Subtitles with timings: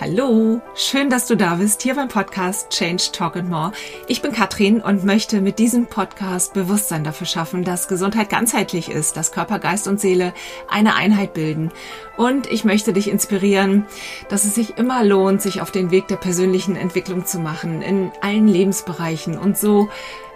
[0.00, 3.72] Hallo, schön, dass du da bist, hier beim Podcast Change Talk and More.
[4.06, 9.18] Ich bin Katrin und möchte mit diesem Podcast Bewusstsein dafür schaffen, dass Gesundheit ganzheitlich ist,
[9.18, 10.32] dass Körper, Geist und Seele
[10.70, 11.70] eine Einheit bilden.
[12.16, 13.84] Und ich möchte dich inspirieren,
[14.30, 18.10] dass es sich immer lohnt, sich auf den Weg der persönlichen Entwicklung zu machen, in
[18.22, 19.90] allen Lebensbereichen und so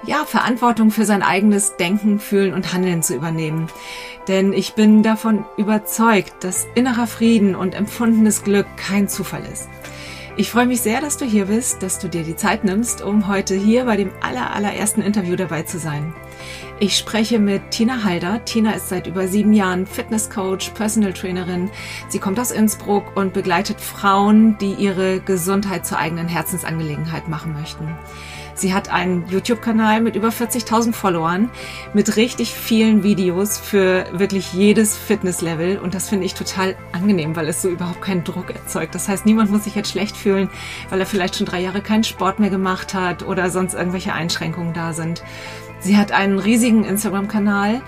[0.06, 3.68] ja, Verantwortung für sein eigenes Denken, Fühlen und Handeln zu übernehmen.
[4.28, 9.68] Denn ich bin davon überzeugt, dass innerer Frieden und empfundenes Glück kein Zufall ist.
[10.36, 13.28] Ich freue mich sehr, dass du hier bist, dass du dir die Zeit nimmst, um
[13.28, 16.12] heute hier bei dem aller, allerersten Interview dabei zu sein.
[16.80, 18.44] Ich spreche mit Tina Halder.
[18.44, 21.70] Tina ist seit über sieben Jahren Fitnesscoach, Personal Trainerin.
[22.08, 27.94] Sie kommt aus Innsbruck und begleitet Frauen, die ihre Gesundheit zur eigenen Herzensangelegenheit machen möchten.
[28.54, 31.50] Sie hat einen YouTube-Kanal mit über 40.000 Followern,
[31.92, 35.78] mit richtig vielen Videos für wirklich jedes Fitnesslevel.
[35.78, 38.94] Und das finde ich total angenehm, weil es so überhaupt keinen Druck erzeugt.
[38.94, 40.48] Das heißt, niemand muss sich jetzt schlecht fühlen,
[40.88, 44.72] weil er vielleicht schon drei Jahre keinen Sport mehr gemacht hat oder sonst irgendwelche Einschränkungen
[44.72, 45.24] da sind.
[45.80, 47.82] Sie hat einen riesigen Instagram-Kanal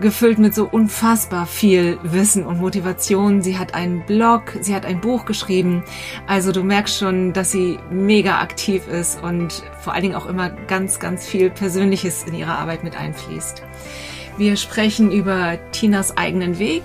[0.00, 3.42] gefüllt mit so unfassbar viel Wissen und Motivation.
[3.42, 5.82] Sie hat einen Blog, sie hat ein Buch geschrieben.
[6.26, 10.50] Also du merkst schon, dass sie mega aktiv ist und vor allen Dingen auch immer
[10.50, 13.62] ganz, ganz viel Persönliches in ihre Arbeit mit einfließt.
[14.38, 16.82] Wir sprechen über Tinas eigenen Weg,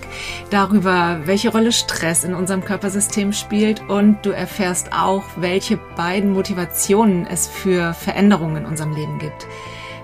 [0.51, 7.27] darüber, welche Rolle Stress in unserem Körpersystem spielt und du erfährst auch, welche beiden Motivationen
[7.27, 9.47] es für Veränderungen in unserem Leben gibt.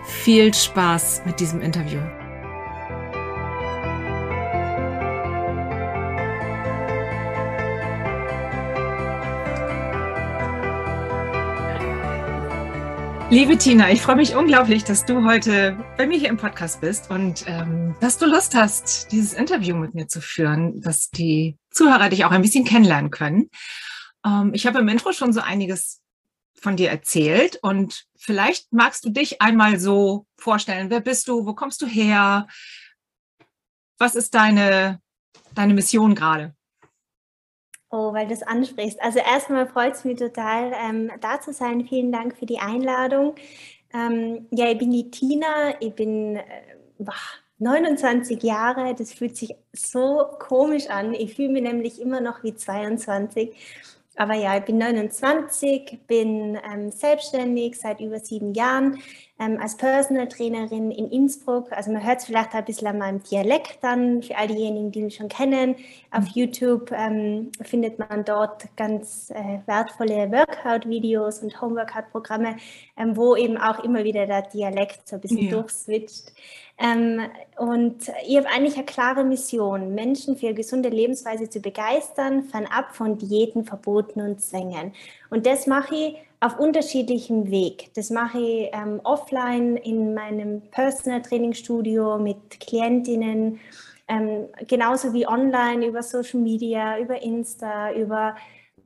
[0.05, 1.99] Viel Spaß mit diesem Interview.
[13.29, 17.11] Liebe Tina, ich freue mich unglaublich, dass du heute bei mir hier im Podcast bist
[17.11, 22.07] und ähm, dass du Lust hast, dieses Interview mit mir zu führen, dass die Zuhörer
[22.07, 23.49] dich auch ein bisschen kennenlernen können.
[24.25, 26.01] Ähm, ich habe im Intro schon so einiges
[26.53, 30.89] von dir erzählt und vielleicht magst du dich einmal so vorstellen.
[30.89, 31.45] Wer bist du?
[31.45, 32.47] Wo kommst du her?
[33.97, 35.01] Was ist deine,
[35.53, 36.55] deine Mission gerade?
[37.99, 39.01] Oh, weil du es ansprichst.
[39.01, 41.83] Also erstmal freut es mich total, ähm, da zu sein.
[41.83, 43.33] Vielen Dank für die Einladung.
[43.91, 46.43] Ähm, ja, ich bin die Tina, ich bin äh,
[47.57, 48.93] 29 Jahre.
[48.93, 51.15] Das fühlt sich so komisch an.
[51.15, 53.55] Ich fühle mich nämlich immer noch wie 22.
[54.15, 58.99] Aber ja, ich bin 29, bin ähm, selbstständig seit über sieben Jahren
[59.39, 61.71] ähm, als Personal Trainerin in Innsbruck.
[61.71, 65.03] Also man hört es vielleicht ein bisschen an meinem Dialekt dann, für all diejenigen, die
[65.03, 65.75] mich schon kennen.
[66.11, 66.31] Auf mhm.
[66.33, 72.57] YouTube ähm, findet man dort ganz äh, wertvolle Workout-Videos und Home-Workout-Programme,
[72.97, 75.51] ähm, wo eben auch immer wieder der Dialekt so ein bisschen ja.
[75.51, 76.33] durchswitcht.
[76.79, 77.21] Ähm,
[77.57, 82.95] und ich habe eigentlich eine klare Mission, Menschen für eine gesunde Lebensweise zu begeistern, fernab
[82.95, 84.93] von Diäten, Verboten und Zwängen.
[85.29, 87.89] Und das mache ich auf unterschiedlichem Weg.
[87.95, 93.59] Das mache ich ähm, offline in meinem Personal Training Studio mit Klientinnen,
[94.07, 98.35] ähm, genauso wie online über Social Media, über Insta, über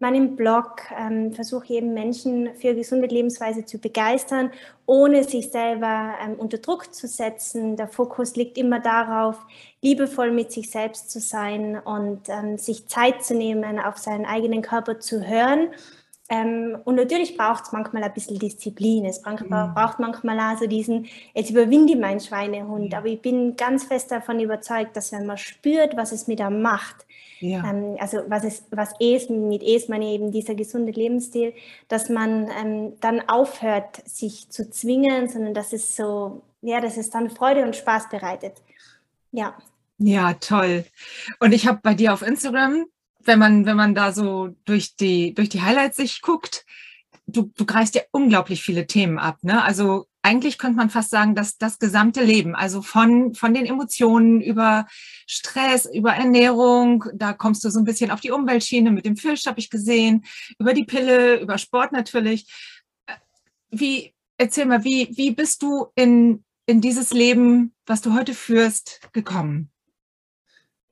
[0.01, 4.51] meinem Blog ähm, versuche ich eben Menschen für gesunde Lebensweise zu begeistern,
[4.87, 7.77] ohne sich selber ähm, unter Druck zu setzen.
[7.77, 9.37] Der Fokus liegt immer darauf,
[9.81, 14.63] liebevoll mit sich selbst zu sein und ähm, sich Zeit zu nehmen, auf seinen eigenen
[14.63, 15.69] Körper zu hören.
[16.31, 19.03] Ähm, und natürlich braucht es manchmal ein bisschen Disziplin.
[19.03, 19.73] Es braucht, mhm.
[19.73, 22.93] braucht manchmal also diesen, jetzt überwinde ich meinen Schweinehund.
[22.95, 26.61] Aber ich bin ganz fest davon überzeugt, dass wenn man spürt, was es mit einem
[26.61, 27.05] macht,
[27.41, 27.67] ja.
[27.69, 31.53] Ähm, also was ist, was es mit es meine eben dieser gesunde Lebensstil,
[31.87, 37.09] dass man ähm, dann aufhört, sich zu zwingen, sondern dass es so, ja, dass es
[37.09, 38.61] dann Freude und Spaß bereitet.
[39.31, 39.57] Ja.
[39.97, 40.85] Ja, toll.
[41.39, 42.85] Und ich habe bei dir auf Instagram,
[43.25, 46.65] wenn man, wenn man da so durch die, durch die Highlights sich guckt,
[47.27, 49.37] du, du greifst ja unglaublich viele Themen ab.
[49.41, 49.63] Ne?
[49.63, 54.41] Also eigentlich könnte man fast sagen, dass das gesamte Leben, also von, von den Emotionen
[54.41, 54.87] über
[55.25, 59.45] Stress, über Ernährung, da kommst du so ein bisschen auf die Umweltschiene mit dem Fisch,
[59.47, 60.25] habe ich gesehen,
[60.59, 62.47] über die Pille, über Sport natürlich.
[63.71, 69.01] Wie, erzähl mal, wie, wie bist du in, in dieses Leben, was du heute führst,
[69.13, 69.71] gekommen?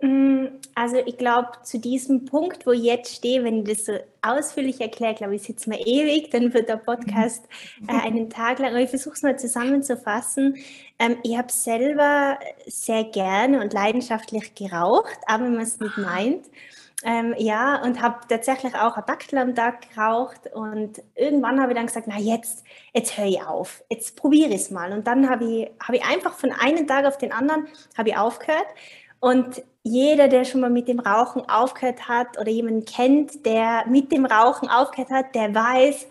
[0.01, 3.93] Mm, also ich glaube, zu diesem Punkt, wo ich jetzt stehe, wenn ich das so
[4.21, 7.45] ausführlich erkläre, glaube ich, sitzt mir ewig, dann wird der Podcast
[7.87, 8.71] äh, einen Tag lang.
[8.71, 10.55] Aber ich versuche es mal zusammenzufassen.
[10.99, 16.45] Ähm, ich habe selber sehr gerne und leidenschaftlich geraucht, aber wenn man es nicht meint.
[17.03, 21.77] Ähm, ja, und habe tatsächlich auch ein Backel am Tag geraucht und irgendwann habe ich
[21.77, 24.91] dann gesagt, na jetzt, jetzt höre ich auf, jetzt probiere ich es mal.
[24.91, 27.67] Und dann habe ich, hab ich einfach von einem Tag auf den anderen
[27.97, 28.67] habe ich aufgehört
[29.21, 34.11] und jeder, der schon mal mit dem Rauchen aufgehört hat oder jemanden kennt, der mit
[34.11, 36.07] dem Rauchen aufgehört hat, der weiß,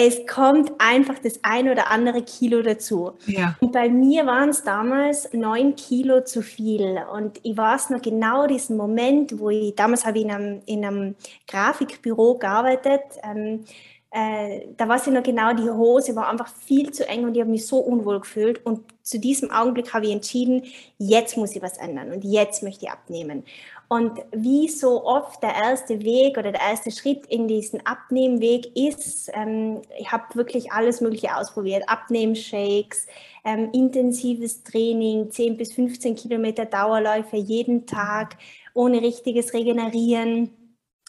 [0.00, 3.14] es kommt einfach das ein oder andere Kilo dazu.
[3.26, 3.56] Ja.
[3.58, 7.02] Und bei mir waren es damals neun Kilo zu viel.
[7.12, 10.84] Und ich weiß noch genau diesen Moment, wo ich, damals habe ich in einem, in
[10.84, 11.14] einem
[11.48, 13.02] Grafikbüro gearbeitet.
[13.24, 13.64] Ähm,
[14.10, 17.40] äh, da war sie noch genau, die Hose war einfach viel zu eng und ich
[17.40, 18.64] habe mich so unwohl gefühlt.
[18.64, 20.64] Und zu diesem Augenblick habe ich entschieden,
[20.96, 23.44] jetzt muss ich was ändern und jetzt möchte ich abnehmen.
[23.88, 29.30] Und wie so oft der erste Weg oder der erste Schritt in diesen Abnehmweg ist,
[29.34, 31.84] ähm, ich habe wirklich alles Mögliche ausprobiert.
[31.86, 33.06] Abnehmshakes,
[33.44, 38.36] ähm, intensives Training, 10 bis 15 Kilometer Dauerläufe jeden Tag,
[38.74, 40.50] ohne richtiges Regenerieren,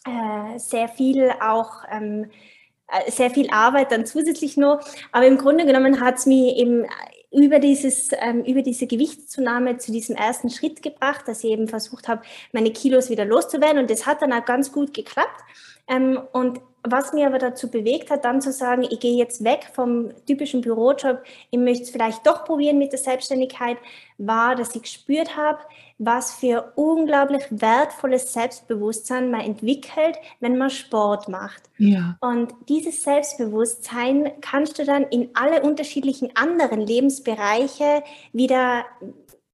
[0.06, 1.84] äh, sehr viel auch.
[1.92, 2.59] Ähm, äh,
[3.08, 4.80] sehr viel Arbeit dann zusätzlich noch.
[5.12, 6.86] Aber im Grunde genommen hat es mich eben
[7.32, 12.08] über, dieses, ähm, über diese Gewichtszunahme zu diesem ersten Schritt gebracht, dass ich eben versucht
[12.08, 13.80] habe, meine Kilos wieder loszuwerden.
[13.80, 15.42] Und das hat dann auch ganz gut geklappt.
[15.88, 19.70] Ähm, und was mir aber dazu bewegt hat, dann zu sagen, ich gehe jetzt weg
[19.74, 21.22] vom typischen Bürojob,
[21.52, 23.78] ich möchte es vielleicht doch probieren mit der Selbstständigkeit,
[24.18, 25.60] war, dass ich gespürt habe,
[25.98, 31.64] was für unglaublich wertvolles Selbstbewusstsein man entwickelt, wenn man Sport macht.
[31.78, 32.18] Ja.
[32.22, 38.86] Und dieses Selbstbewusstsein kannst du dann in alle unterschiedlichen anderen Lebensbereiche wieder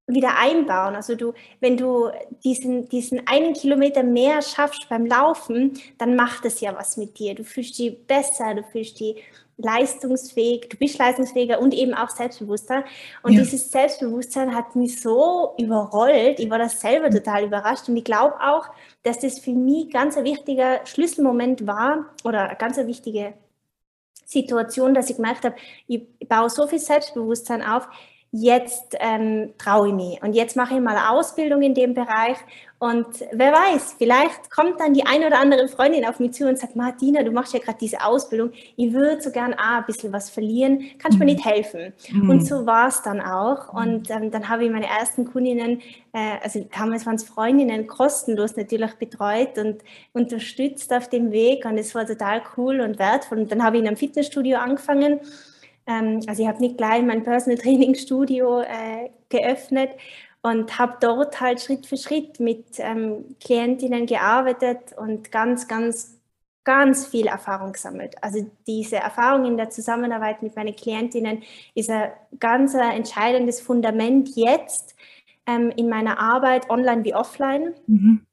[0.06, 0.94] wieder einbauen.
[0.94, 2.10] Also du, wenn du
[2.44, 7.34] diesen, diesen einen Kilometer mehr schaffst beim Laufen, dann macht es ja was mit dir.
[7.34, 9.22] Du fühlst dich besser, du fühlst dich
[9.58, 12.84] leistungsfähig, du bist leistungsfähiger und eben auch selbstbewusster.
[13.22, 13.40] Und ja.
[13.40, 16.38] dieses Selbstbewusstsein hat mich so überrollt.
[16.38, 17.88] Ich war das selber total überrascht.
[17.88, 18.68] Und ich glaube auch,
[19.02, 23.32] dass das für mich ganz ein wichtiger Schlüsselmoment war oder eine ganz eine wichtige
[24.26, 25.56] Situation, dass ich gemerkt habe,
[25.86, 27.88] ich baue so viel Selbstbewusstsein auf,
[28.32, 30.22] jetzt ähm, traue ich mich.
[30.22, 32.36] Und jetzt mache ich mal eine Ausbildung in dem Bereich.
[32.78, 36.58] Und wer weiß, vielleicht kommt dann die eine oder andere Freundin auf mich zu und
[36.58, 40.12] sagt, Martina, du machst ja gerade diese Ausbildung, ich würde so gern auch ein bisschen
[40.12, 41.36] was verlieren, kannst du mir mhm.
[41.36, 41.94] nicht helfen?
[42.10, 42.28] Mhm.
[42.28, 43.72] Und so war es dann auch.
[43.72, 45.80] Und ähm, dann habe ich meine ersten Kundinnen,
[46.12, 49.80] äh, also damals waren es Freundinnen, kostenlos natürlich betreut und
[50.12, 51.64] unterstützt auf dem Weg.
[51.64, 53.38] Und es war total cool und wertvoll.
[53.38, 55.20] Und dann habe ich in einem Fitnessstudio angefangen
[55.86, 59.90] ähm, also ich habe nicht gleich mein Personal Training Studio äh, geöffnet
[60.42, 66.18] und habe dort halt Schritt für Schritt mit ähm, Klientinnen gearbeitet und ganz, ganz,
[66.64, 68.14] ganz viel Erfahrung gesammelt.
[68.22, 71.42] Also diese Erfahrung in der Zusammenarbeit mit meinen Klientinnen
[71.74, 74.94] ist ein ganz entscheidendes Fundament jetzt
[75.46, 77.74] ähm, in meiner Arbeit online wie offline.
[77.86, 78.26] Mhm.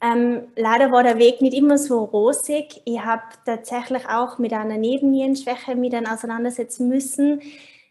[0.00, 2.82] Ähm, leider war der Weg nicht immer so rosig.
[2.84, 7.40] Ich habe tatsächlich auch mit einer Nebennierenschwäche mich dann auseinandersetzen müssen.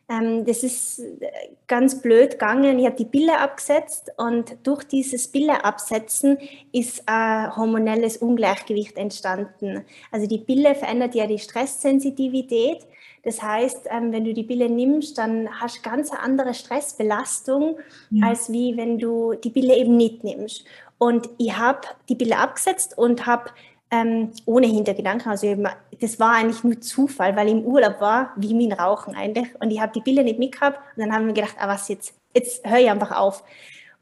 [0.07, 1.31] Ähm, das ist äh,
[1.67, 2.77] ganz blöd gegangen.
[2.77, 6.37] Ich habe die Pille abgesetzt und durch dieses Pille absetzen
[6.71, 9.83] ist ein hormonelles Ungleichgewicht entstanden.
[10.11, 12.85] Also die Pille verändert ja die Stresssensitivität.
[13.23, 17.79] Das heißt, ähm, wenn du die Pille nimmst, dann hast du ganz eine andere Stressbelastung,
[18.11, 18.27] ja.
[18.27, 20.65] als wie wenn du die Pille eben nicht nimmst.
[20.97, 23.51] Und ich habe die Bilder abgesetzt und habe
[23.91, 25.67] ähm, ohne Hintergedanken, also eben,
[25.99, 29.47] das war eigentlich nur Zufall, weil ich im Urlaub war, wie mit Rauchen eigentlich.
[29.59, 32.13] Und ich habe die Bilder nicht mitgehabt und dann haben wir gedacht, ah was jetzt,
[32.33, 33.43] jetzt höre ich einfach auf.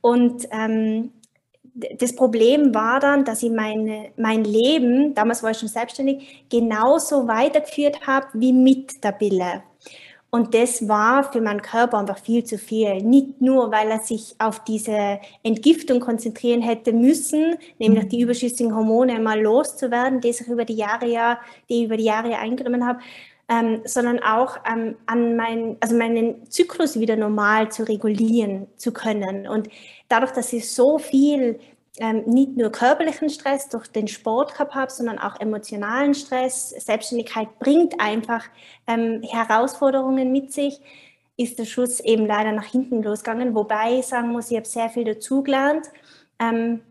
[0.01, 1.12] Und ähm,
[1.74, 7.28] das Problem war dann, dass ich meine, mein Leben, damals war ich schon selbstständig, genauso
[7.28, 9.63] weitergeführt habe wie mit der Bille.
[10.34, 13.04] Und das war für meinen Körper einfach viel zu viel.
[13.04, 18.24] Nicht nur, weil er sich auf diese Entgiftung konzentrieren hätte müssen, nämlich die mhm.
[18.24, 22.84] überschüssigen Hormone mal loszuwerden, die ich über die Jahre ja, die über die Jahre eingenommen
[22.84, 22.98] habe,
[23.48, 29.48] ähm, sondern auch ähm, an mein, also meinen Zyklus wieder normal zu regulieren zu können.
[29.48, 29.70] Und
[30.10, 31.60] dadurch, dass ich so viel
[32.00, 36.70] ähm, nicht nur körperlichen Stress durch den Sport gehabt habe, sondern auch emotionalen Stress.
[36.72, 38.46] Selbstständigkeit bringt einfach
[38.88, 40.82] ähm, Herausforderungen mit sich.
[41.38, 44.90] Ist der Schuss eben leider nach hinten losgegangen, wobei ich sagen muss, ich habe sehr
[44.90, 45.88] viel dazugelernt.
[46.40, 46.82] Ähm,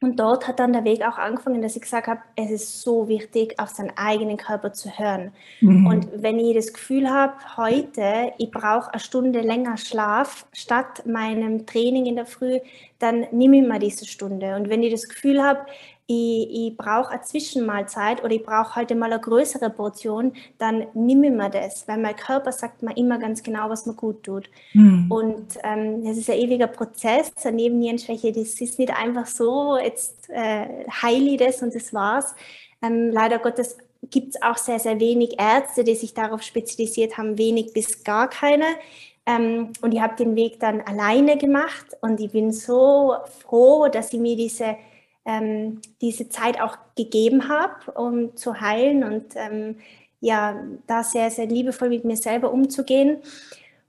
[0.00, 3.08] und dort hat dann der Weg auch angefangen, dass ich gesagt habe, es ist so
[3.08, 5.32] wichtig, auf seinen eigenen Körper zu hören.
[5.60, 5.86] Mhm.
[5.86, 11.66] Und wenn ich das Gefühl habe, heute, ich brauche eine Stunde länger Schlaf statt meinem
[11.66, 12.58] Training in der Früh,
[12.98, 14.56] dann nehme ich mir diese Stunde.
[14.56, 15.60] Und wenn ich das Gefühl habe,
[16.06, 21.28] ich, ich brauche eine Zwischenmahlzeit oder ich brauche heute mal eine größere Portion, dann nehme
[21.28, 24.50] ich mir das, weil mein Körper sagt mir immer ganz genau, was mir gut tut.
[24.74, 25.10] Mhm.
[25.10, 30.28] Und ähm, das ist ein ewiger Prozess, eine Nebennierenschwäche, das ist nicht einfach so, jetzt
[30.28, 32.34] äh, heile ich das und das war's.
[32.82, 33.78] Ähm, leider Gottes
[34.10, 38.28] gibt es auch sehr, sehr wenig Ärzte, die sich darauf spezialisiert haben, wenig bis gar
[38.28, 38.66] keine.
[39.24, 44.12] Ähm, und ich habe den Weg dann alleine gemacht und ich bin so froh, dass
[44.12, 44.76] ich mir diese,
[45.24, 49.76] ähm, diese Zeit auch gegeben habe, um zu heilen und ähm,
[50.20, 53.18] ja, da sehr, sehr liebevoll mit mir selber umzugehen.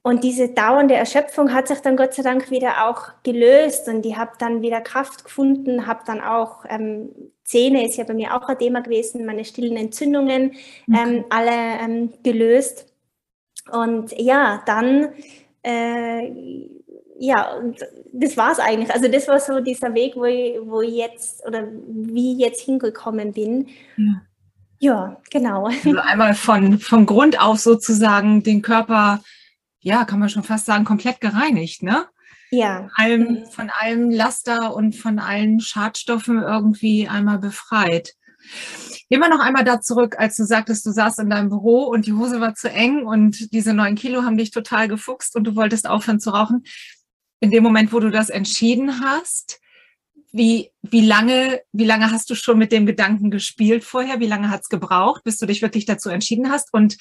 [0.02, 4.16] Und diese dauernde Erschöpfung hat sich dann Gott sei Dank wieder auch gelöst und ich
[4.16, 7.10] habe dann wieder Kraft gefunden, habe dann auch ähm,
[7.44, 10.52] Zähne, ist ja bei mir auch ein Thema gewesen, meine stillen Entzündungen
[10.88, 11.26] ähm, okay.
[11.30, 12.94] alle ähm, gelöst.
[13.72, 15.10] Und ja, dann,
[15.64, 16.32] äh,
[17.26, 17.80] ja, und
[18.14, 18.94] das war es eigentlich.
[18.94, 22.62] Also das war so dieser Weg, wo ich, wo ich jetzt oder wie ich jetzt
[22.62, 23.68] hingekommen bin.
[23.98, 24.22] Ja.
[24.80, 25.66] Ja, genau.
[25.68, 29.22] Also einmal von, von Grund auf sozusagen den Körper,
[29.80, 32.06] ja, kann man schon fast sagen, komplett gereinigt, ne?
[32.52, 32.90] Ja.
[32.96, 33.46] Allem, mhm.
[33.46, 38.14] von allem Laster und von allen Schadstoffen irgendwie einmal befreit.
[39.10, 42.06] Gehen wir noch einmal da zurück, als du sagtest, du saßt in deinem Büro und
[42.06, 45.56] die Hose war zu eng und diese neun Kilo haben dich total gefuchst und du
[45.56, 46.64] wolltest aufhören zu rauchen.
[47.46, 49.60] In dem Moment, wo du das entschieden hast,
[50.32, 54.20] wie, wie, lange, wie lange hast du schon mit dem Gedanken gespielt vorher?
[54.20, 56.74] Wie lange hat es gebraucht, bis du dich wirklich dazu entschieden hast?
[56.74, 56.98] Und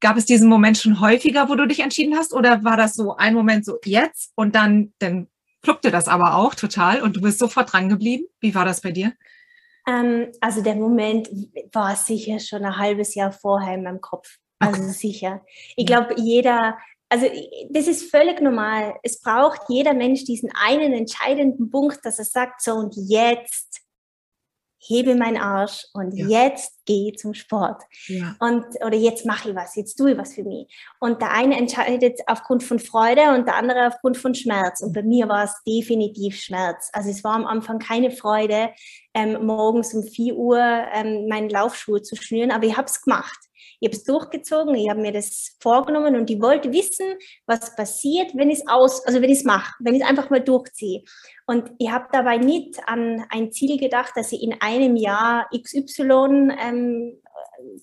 [0.00, 2.34] gab es diesen Moment schon häufiger, wo du dich entschieden hast?
[2.34, 5.28] Oder war das so ein Moment so jetzt und dann, dann
[5.62, 8.26] pluckte das aber auch total und du bist sofort dran geblieben?
[8.40, 9.14] Wie war das bei dir?
[9.88, 11.30] Ähm, also der Moment
[11.72, 14.36] war sicher schon ein halbes Jahr vorher in meinem Kopf.
[14.58, 14.92] Also okay.
[14.92, 15.40] sicher.
[15.76, 16.76] Ich glaube, jeder,
[17.12, 17.26] also
[17.68, 18.94] das ist völlig normal.
[19.02, 23.82] Es braucht jeder Mensch diesen einen entscheidenden Punkt, dass er sagt, so und jetzt
[24.78, 26.26] hebe meinen Arsch und ja.
[26.26, 27.82] jetzt gehe zum Sport.
[28.06, 28.34] Ja.
[28.40, 30.74] Und, oder jetzt mache ich was, jetzt tue ich was für mich.
[31.00, 34.80] Und der eine entscheidet aufgrund von Freude und der andere aufgrund von Schmerz.
[34.80, 36.88] Und bei mir war es definitiv Schmerz.
[36.94, 38.70] Also es war am Anfang keine Freude,
[39.12, 43.38] ähm, morgens um 4 Uhr ähm, meine Laufschuhe zu schnüren, aber ich habe es gemacht.
[43.80, 47.16] Ich habe es durchgezogen, ich habe mir das vorgenommen und ich wollte wissen,
[47.46, 50.30] was passiert, wenn ich es aus, also wenn ich es mache, wenn ich es einfach
[50.30, 51.02] mal durchziehe.
[51.46, 56.52] Und ich habe dabei nicht an ein Ziel gedacht, dass ich in einem Jahr XY
[56.60, 57.22] ähm,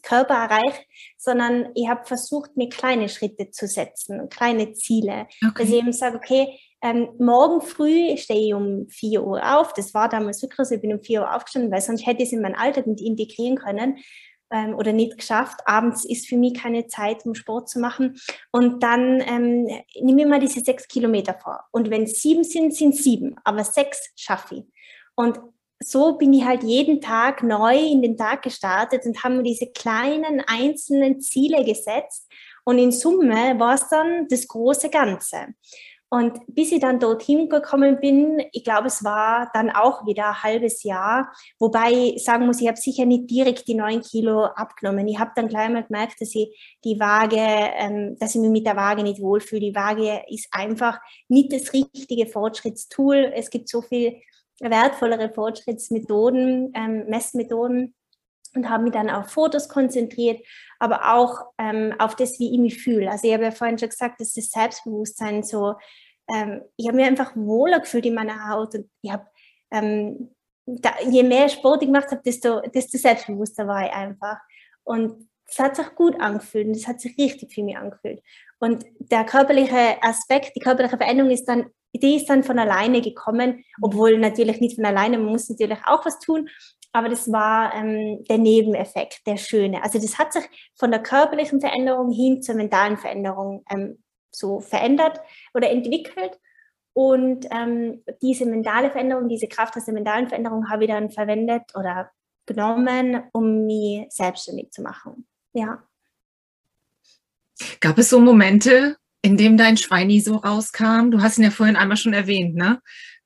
[0.01, 0.81] Körper erreiche,
[1.17, 5.27] sondern ich habe versucht, mir kleine Schritte zu setzen, kleine Ziele.
[5.45, 5.63] Okay.
[5.63, 9.73] Dass ich eben sage, okay, ähm, morgen früh stehe ich um 4 Uhr auf.
[9.73, 12.29] Das war damals wirklich so, ich bin um 4 Uhr aufgestanden, weil sonst hätte ich
[12.29, 13.97] es in meinen Alltag nicht integrieren können
[14.51, 15.61] ähm, oder nicht geschafft.
[15.65, 18.19] Abends ist für mich keine Zeit, um Sport zu machen.
[18.51, 19.65] Und dann ähm,
[20.01, 21.65] nehme ich mal diese sechs Kilometer vor.
[21.71, 24.63] Und wenn es sieben sind, sind sieben, aber sechs schaffe ich.
[25.15, 25.39] Und
[25.81, 29.67] so bin ich halt jeden Tag neu in den Tag gestartet und habe mir diese
[29.67, 32.29] kleinen einzelnen Ziele gesetzt.
[32.65, 35.47] Und in Summe war es dann das große Ganze.
[36.11, 40.43] Und bis ich dann dorthin gekommen bin, ich glaube, es war dann auch wieder ein
[40.43, 45.07] halbes Jahr, wobei ich sagen muss, ich habe sicher nicht direkt die neun Kilo abgenommen.
[45.07, 48.65] Ich habe dann gleich mal gemerkt, dass ich die Waage, ähm, dass ich mich mit
[48.65, 49.61] der Waage nicht wohlfühle.
[49.61, 53.31] Die Waage ist einfach nicht das richtige Fortschrittstool.
[53.35, 54.17] Es gibt so viel
[54.59, 57.93] wertvollere Fortschrittsmethoden, ähm, Messmethoden
[58.55, 60.45] und habe mich dann auf Fotos konzentriert,
[60.79, 63.09] aber auch ähm, auf das, wie ich mich fühle.
[63.11, 65.75] Also ich habe ja vorhin schon gesagt, dass das Selbstbewusstsein so,
[66.33, 69.25] ähm, ich habe mich einfach wohler gefühlt in meiner Haut und ich habe,
[69.71, 74.37] ähm, da, je mehr Sport ich gemacht habe, desto, desto selbstbewusster war ich einfach.
[74.83, 78.21] Und es hat sich gut angefühlt und es hat sich richtig für mich angefühlt.
[78.59, 83.63] Und der körperliche Aspekt, die körperliche Veränderung ist dann, die ist dann von alleine gekommen,
[83.81, 86.49] obwohl natürlich nicht von alleine, man muss natürlich auch was tun,
[86.91, 89.83] aber das war ähm, der Nebeneffekt, der schöne.
[89.83, 90.43] Also das hat sich
[90.75, 95.19] von der körperlichen Veränderung hin zur mentalen Veränderung ähm, so verändert
[95.53, 96.39] oder entwickelt.
[96.93, 101.63] Und ähm, diese mentale Veränderung, diese Kraft aus der mentalen Veränderung habe ich dann verwendet
[101.75, 102.11] oder
[102.45, 105.27] genommen, um mich selbstständig zu machen.
[105.53, 105.83] Ja.
[107.79, 111.11] Gab es so Momente, in dem dein Schweini so rauskam?
[111.11, 112.81] Du hast ihn ja vorhin einmal schon erwähnt, ne?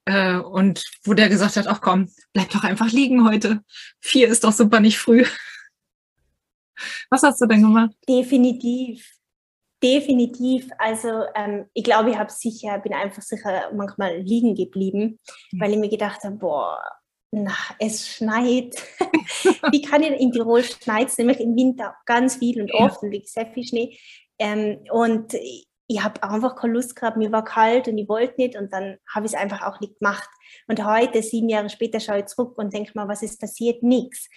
[0.05, 3.61] Äh, und wo der gesagt hat, ach komm, bleib doch einfach liegen heute.
[3.99, 5.25] Vier ist doch super nicht früh.
[7.09, 7.91] Was hast du denn gemacht?
[8.07, 9.07] Definitiv.
[9.81, 10.69] Definitiv.
[10.77, 15.19] Also ähm, ich glaube, ich habe sicher, bin einfach sicher manchmal liegen geblieben,
[15.51, 15.59] mhm.
[15.59, 16.81] weil ich mir gedacht habe, boah,
[17.31, 18.75] na, es schneit.
[19.71, 23.27] Wie kann ich in Tirol schneit nämlich im Winter ganz viel und oft und liegt
[23.27, 23.97] sehr viel Schnee.
[24.39, 25.33] Ähm, und
[25.93, 28.97] ich habe einfach keine Lust gehabt, mir war kalt und ich wollte nicht und dann
[29.13, 30.29] habe ich es einfach auch nicht gemacht.
[30.67, 33.83] Und heute, sieben Jahre später, schaue ich zurück und denke mal, was ist passiert?
[33.83, 34.29] Nichts.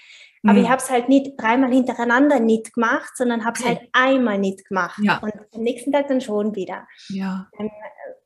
[0.42, 0.50] Mhm.
[0.50, 4.38] Aber ich habe es halt nicht dreimal hintereinander nicht gemacht, sondern habe es halt einmal
[4.38, 4.98] nicht gemacht.
[5.02, 5.18] Ja.
[5.18, 6.86] Und am nächsten Tag dann schon wieder.
[7.08, 7.48] Ja.
[7.58, 7.70] Ähm,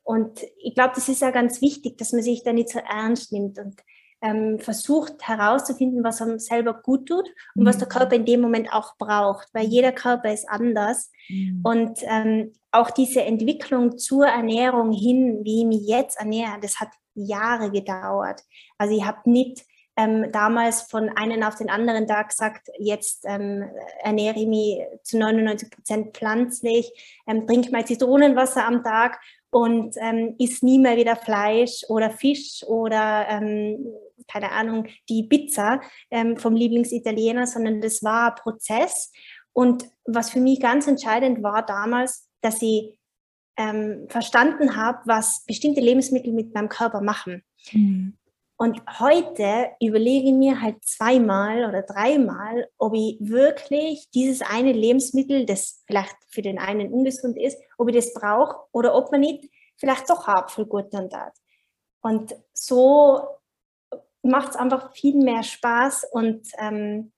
[0.03, 3.31] und ich glaube, das ist ja ganz wichtig, dass man sich da nicht so ernst
[3.31, 3.57] nimmt.
[3.59, 3.81] Und
[4.21, 7.65] ähm, versucht herauszufinden, was einem selber gut tut und mhm.
[7.65, 7.91] was der mhm.
[7.91, 11.11] Körper in dem Moment auch braucht, weil jeder Körper ist anders.
[11.27, 11.61] Mhm.
[11.63, 16.89] Und ähm, auch diese Entwicklung zur Ernährung hin, wie ich mich jetzt ernähre, das hat
[17.13, 18.41] Jahre gedauert.
[18.77, 19.65] Also ich habe nicht
[19.97, 23.69] ähm, damals von einem auf den anderen Tag gesagt, jetzt ähm,
[24.01, 29.19] ernähre ich mich zu 99 Prozent pflanzlich, ähm, trinke mal Zitronenwasser am Tag
[29.51, 33.85] und ähm, isst nie mehr wieder Fleisch oder Fisch oder ähm,
[34.27, 39.11] keine Ahnung, die Pizza ähm, vom Lieblingsitaliener, sondern das war ein Prozess.
[39.53, 42.97] Und was für mich ganz entscheidend war damals, dass ich
[43.57, 47.43] ähm, verstanden habe, was bestimmte Lebensmittel mit meinem Körper machen.
[47.73, 48.17] Mhm.
[48.61, 55.47] Und heute überlege ich mir halt zweimal oder dreimal, ob ich wirklich dieses eine Lebensmittel,
[55.47, 59.49] das vielleicht für den einen ungesund ist, ob ich das brauche oder ob man nicht
[59.77, 61.33] vielleicht doch Apfelgut dann hat.
[62.03, 63.23] Und so
[64.21, 67.13] macht es einfach viel mehr Spaß und ähm,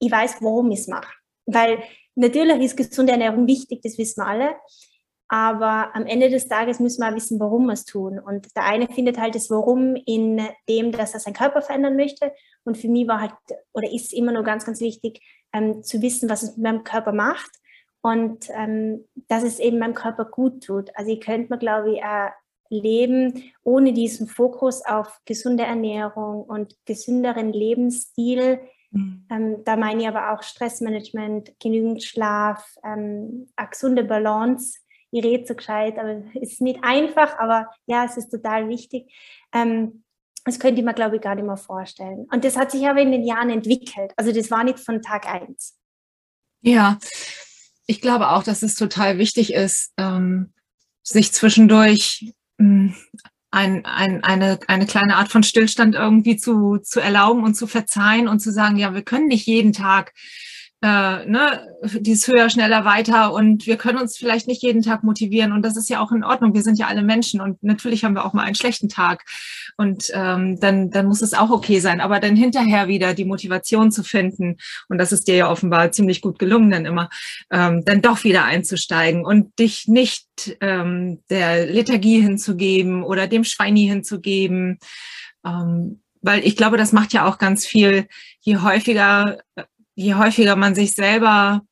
[0.00, 1.14] ich weiß, warum ich es mache.
[1.46, 1.80] Weil
[2.16, 4.56] natürlich ist gesunde Ernährung wichtig, das wissen wir alle.
[5.28, 8.18] Aber am Ende des Tages müssen wir wissen, warum wir es tun.
[8.18, 12.32] Und der eine findet halt das Warum in dem, dass er seinen Körper verändern möchte.
[12.64, 13.34] Und für mich war halt
[13.74, 15.20] oder ist immer nur ganz, ganz wichtig,
[15.52, 17.50] ähm, zu wissen, was es mit meinem Körper macht
[18.00, 20.90] und ähm, dass es eben meinem Körper gut tut.
[20.94, 22.30] Also ich könnte mir, glaube ich, auch
[22.70, 28.60] leben ohne diesen Fokus auf gesunde Ernährung und gesünderen Lebensstil.
[28.90, 29.26] Mhm.
[29.30, 34.78] Ähm, da meine ich aber auch Stressmanagement, genügend Schlaf, ähm, eine gesunde Balance
[35.10, 39.12] ich rede so gescheit, aber es ist nicht einfach, aber ja, es ist total wichtig.
[39.52, 40.04] Ähm,
[40.44, 42.26] das könnte ich mir, glaube ich, gar nicht mehr vorstellen.
[42.32, 44.12] Und das hat sich aber in den Jahren entwickelt.
[44.16, 45.76] Also das war nicht von Tag eins.
[46.60, 46.98] Ja,
[47.86, 50.52] ich glaube auch, dass es total wichtig ist, ähm,
[51.02, 52.94] sich zwischendurch ähm,
[53.50, 58.28] ein, ein, eine, eine kleine Art von Stillstand irgendwie zu, zu erlauben und zu verzeihen
[58.28, 60.12] und zu sagen, ja, wir können nicht jeden Tag
[60.80, 61.66] äh, ne,
[61.98, 65.76] dieses höher, schneller, weiter und wir können uns vielleicht nicht jeden Tag motivieren und das
[65.76, 66.54] ist ja auch in Ordnung.
[66.54, 69.24] Wir sind ja alle Menschen und natürlich haben wir auch mal einen schlechten Tag
[69.76, 72.00] und ähm, dann, dann muss es auch okay sein.
[72.00, 74.56] Aber dann hinterher wieder die Motivation zu finden
[74.88, 77.08] und das ist dir ja offenbar ziemlich gut gelungen, dann immer
[77.50, 80.28] ähm, dann doch wieder einzusteigen und dich nicht
[80.60, 84.78] ähm, der Lethargie hinzugeben oder dem Schweini hinzugeben.
[85.44, 88.06] Ähm, weil ich glaube, das macht ja auch ganz viel,
[88.40, 89.38] je häufiger
[89.98, 91.62] je häufiger man sich selber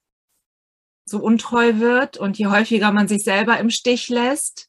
[1.04, 4.68] so untreu wird und je häufiger man sich selber im Stich lässt,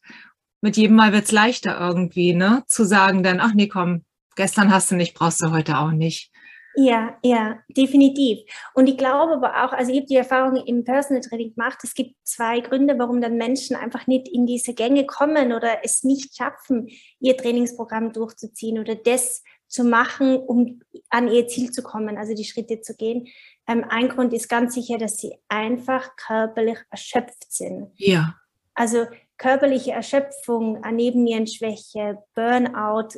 [0.61, 2.63] mit jedem Mal wird es leichter irgendwie, ne?
[2.67, 6.31] Zu sagen dann, ach nee, komm, gestern hast du nicht, brauchst du heute auch nicht.
[6.75, 8.41] Ja, ja, definitiv.
[8.75, 11.95] Und ich glaube aber auch, also ich habe die Erfahrung im Personal Training gemacht, es
[11.95, 16.37] gibt zwei Gründe, warum dann Menschen einfach nicht in diese Gänge kommen oder es nicht
[16.37, 16.89] schaffen,
[17.19, 22.45] ihr Trainingsprogramm durchzuziehen oder das zu machen, um an ihr Ziel zu kommen, also die
[22.45, 23.27] Schritte zu gehen.
[23.67, 27.91] Ähm, ein Grund ist ganz sicher, dass sie einfach körperlich erschöpft sind.
[27.95, 28.35] Ja.
[28.73, 29.05] Also
[29.37, 33.09] körperliche Erschöpfung, Nebennierenschwäche, Burnout,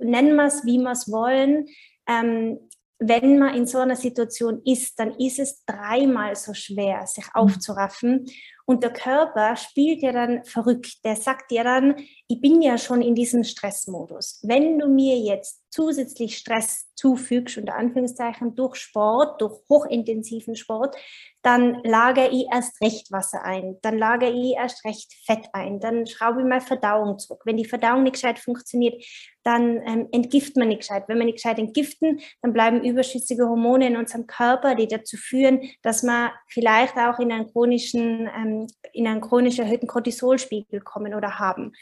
[0.00, 1.66] nennen wir es, wie wir es wollen.
[2.06, 2.58] Ähm,
[2.98, 7.30] wenn man in so einer Situation ist, dann ist es dreimal so schwer, sich mhm.
[7.34, 8.26] aufzuraffen.
[8.66, 11.04] Und der Körper spielt ja dann verrückt.
[11.04, 14.40] Der sagt ja dann, ich bin ja schon in diesem Stressmodus.
[14.42, 20.96] Wenn du mir jetzt zusätzlich Stress zufügst, unter Anführungszeichen, durch Sport, durch hochintensiven Sport,
[21.42, 26.06] dann lagere ich erst recht Wasser ein, dann lagere ich erst recht Fett ein, dann
[26.06, 27.42] schraube ich mal Verdauung zurück.
[27.44, 29.04] Wenn die Verdauung nicht gescheit funktioniert,
[29.42, 31.04] dann ähm, entgift man nicht gescheit.
[31.08, 35.60] Wenn wir nicht gescheit entgiften, dann bleiben überschüssige Hormone in unserem Körper, die dazu führen,
[35.82, 41.38] dass man vielleicht auch in einen chronischen, ähm, in einen chronisch erhöhten Cortisolspiegel kommen oder
[41.38, 41.72] haben.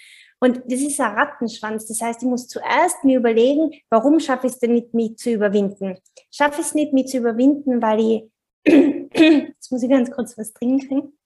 [0.43, 1.87] Und das ist ein Rattenschwanz.
[1.87, 5.31] Das heißt, ich muss zuerst mir überlegen, warum schaffe ich es denn nicht, mich zu
[5.31, 5.97] überwinden?
[6.33, 8.25] Schaffe ich es nicht, mich zu überwinden, weil ich,
[9.15, 11.17] jetzt muss ich ganz kurz was trinken.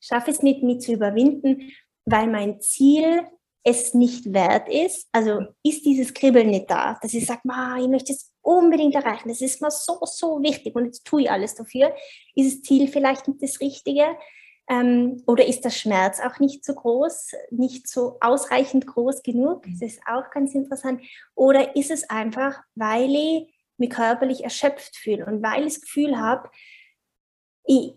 [0.00, 1.70] Schaffe ich es nicht, mich zu überwinden,
[2.06, 3.20] weil mein Ziel
[3.64, 5.10] es nicht wert ist.
[5.12, 9.28] Also ist dieses Kribbeln nicht da, dass ich sage, ich möchte es unbedingt erreichen.
[9.28, 11.94] Das ist mir so, so wichtig und jetzt tue ich alles dafür.
[12.34, 14.16] Ist das Ziel vielleicht nicht das Richtige?
[14.68, 19.64] Ähm, oder ist der Schmerz auch nicht so groß, nicht so ausreichend groß genug?
[19.80, 21.02] Das ist auch ganz interessant.
[21.34, 26.18] Oder ist es einfach, weil ich mich körperlich erschöpft fühle und weil ich das Gefühl
[26.18, 26.48] habe,
[27.64, 27.94] ich,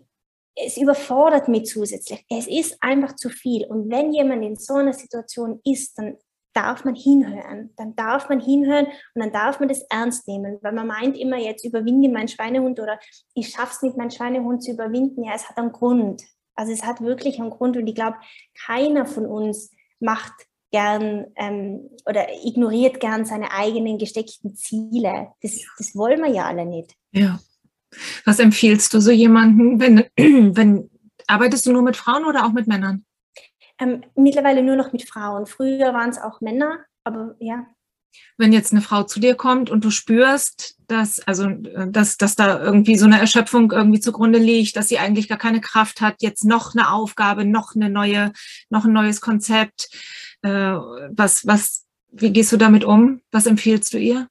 [0.56, 2.24] es überfordert mich zusätzlich.
[2.28, 3.64] Es ist einfach zu viel.
[3.66, 6.18] Und wenn jemand in so einer Situation ist, dann
[6.52, 7.70] darf man hinhören.
[7.76, 11.36] Dann darf man hinhören und dann darf man das ernst nehmen, weil man meint immer,
[11.36, 12.98] jetzt überwinde ich meinen Schweinehund oder
[13.34, 15.24] ich schaffe es nicht, meinen Schweinehund zu überwinden.
[15.24, 16.24] Ja, es hat einen Grund.
[16.58, 18.16] Also es hat wirklich einen Grund und ich glaube,
[18.66, 20.32] keiner von uns macht
[20.72, 25.28] gern ähm, oder ignoriert gern seine eigenen gesteckten Ziele.
[25.40, 26.94] Das, das wollen wir ja alle nicht.
[27.12, 27.38] Ja.
[28.24, 30.04] Was empfiehlst du so jemanden, wenn,
[30.56, 30.90] wenn
[31.28, 33.04] arbeitest du nur mit Frauen oder auch mit Männern?
[33.78, 35.46] Ähm, mittlerweile nur noch mit Frauen.
[35.46, 37.66] Früher waren es auch Männer, aber ja.
[38.36, 42.62] Wenn jetzt eine Frau zu dir kommt und du spürst, dass, also, dass, dass da
[42.62, 46.44] irgendwie so eine Erschöpfung irgendwie zugrunde liegt, dass sie eigentlich gar keine Kraft hat, jetzt
[46.44, 48.32] noch eine Aufgabe, noch eine neue,
[48.70, 49.88] noch ein neues Konzept.
[50.42, 53.20] Äh, was, was, wie gehst du damit um?
[53.32, 54.28] Was empfiehlst du ihr?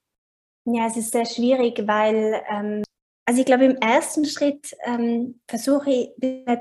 [0.66, 2.84] Ja, es ist sehr schwierig, weil ähm,
[3.28, 6.10] also ich glaube, im ersten Schritt ähm, versuche ich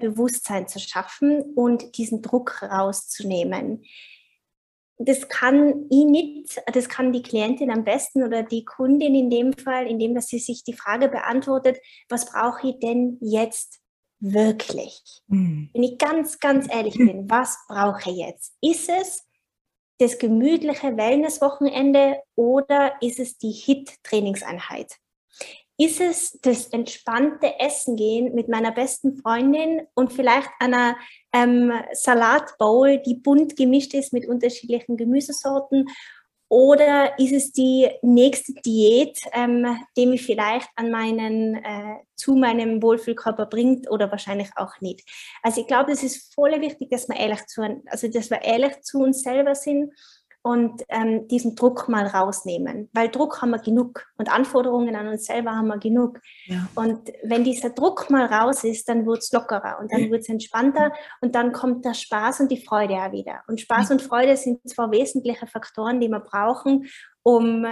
[0.01, 3.85] Bewusstsein zu schaffen und diesen Druck rauszunehmen.
[4.99, 9.53] Das kann ich nicht, das kann die Klientin am besten oder die Kundin in dem
[9.53, 11.79] Fall, indem dass sie sich die Frage beantwortet,
[12.09, 13.81] was brauche ich denn jetzt
[14.21, 15.03] wirklich?
[15.27, 15.71] Mhm.
[15.75, 18.57] Wenn ich ganz, ganz ehrlich bin, was brauche ich jetzt?
[18.63, 19.27] Ist es
[19.99, 24.97] das gemütliche Wellnesswochenende oder ist es die HIT-Trainingseinheit?
[25.79, 30.97] Ist es das entspannte Essen gehen mit meiner besten Freundin und vielleicht einer
[31.33, 35.87] ähm, Salatbowl, die bunt gemischt ist mit unterschiedlichen Gemüsesorten?
[36.49, 42.81] Oder ist es die nächste Diät, ähm, die mich vielleicht an meinen, äh, zu meinem
[42.81, 45.03] Wohlfühlkörper bringt oder wahrscheinlich auch nicht?
[45.43, 48.81] Also ich glaube, es ist voll wichtig, dass wir ehrlich zu, also dass wir ehrlich
[48.83, 49.93] zu uns selber sind
[50.47, 52.89] und ähm, diesen Druck mal rausnehmen.
[52.93, 56.21] Weil Druck haben wir genug und Anforderungen an uns selber haben wir genug.
[56.45, 56.69] Ja.
[56.77, 60.29] Und wenn dieser Druck mal raus ist, dann wird es lockerer und dann wird es
[60.29, 63.43] entspannter und dann kommt der Spaß und die Freude auch wieder.
[63.49, 66.87] Und Spaß und Freude sind zwei wesentliche Faktoren, die wir brauchen,
[67.25, 67.67] um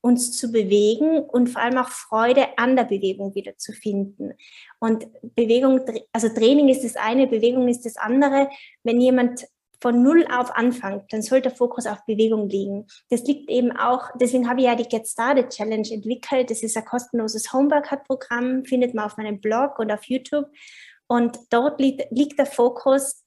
[0.00, 4.34] uns zu bewegen und vor allem auch Freude an der Bewegung wieder zu finden.
[4.78, 5.80] Und Bewegung,
[6.12, 8.50] also Training ist das eine, Bewegung ist das andere.
[8.84, 9.46] Wenn jemand
[9.84, 12.86] von Null auf anfängt, dann sollte der Fokus auf Bewegung liegen.
[13.10, 16.48] Das liegt eben auch, deswegen habe ich ja die Get Started Challenge entwickelt.
[16.48, 20.46] Das ist ein kostenloses Homeworkout-Programm, findet man auf meinem Blog und auf YouTube.
[21.06, 23.24] Und dort liegt, liegt der Fokus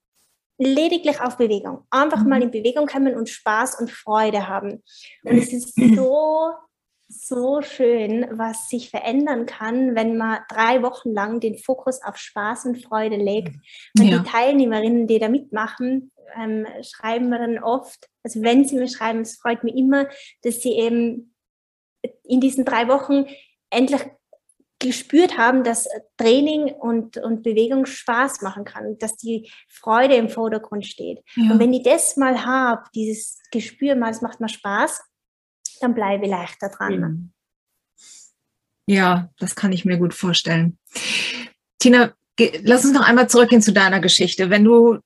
[0.57, 1.85] lediglich auf Bewegung.
[1.91, 2.45] Einfach mal mhm.
[2.45, 4.81] in Bewegung kommen und Spaß und Freude haben.
[5.25, 6.53] Und es ist so
[7.09, 12.65] so schön, was sich verändern kann, wenn man drei Wochen lang den Fokus auf Spaß
[12.65, 13.55] und Freude legt.
[13.97, 14.17] Und ja.
[14.17, 19.21] die Teilnehmerinnen, die da mitmachen, ähm, schreiben mir dann oft, also wenn sie mir schreiben,
[19.21, 20.07] es freut mich immer,
[20.43, 21.33] dass sie eben
[22.23, 23.25] in diesen drei Wochen
[23.69, 24.01] endlich
[24.79, 25.87] gespürt haben, dass
[26.17, 31.23] Training und, und Bewegung Spaß machen kann, dass die Freude im Vordergrund steht.
[31.35, 31.51] Ja.
[31.51, 35.01] Und wenn ich das mal habe, dieses Gespür mal, es macht mir Spaß,
[35.81, 37.33] dann bleibe ich leichter dran.
[38.87, 40.77] Ja, das kann ich mir gut vorstellen.
[41.79, 42.13] Tina,
[42.61, 44.49] lass uns noch einmal zurückgehen zu deiner Geschichte.
[44.49, 44.99] Wenn du,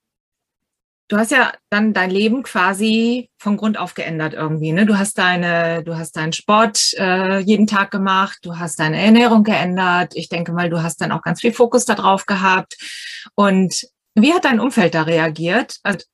[1.12, 4.72] du hast ja dann dein Leben quasi von Grund auf geändert irgendwie.
[4.72, 4.86] Ne?
[4.86, 9.44] Du hast deine, du hast deinen Sport äh, jeden Tag gemacht, du hast deine Ernährung
[9.44, 10.14] geändert.
[10.16, 12.78] Ich denke mal, du hast dann auch ganz viel Fokus darauf gehabt.
[13.36, 15.80] Und wie hat dein Umfeld da reagiert?
[15.84, 16.06] Also,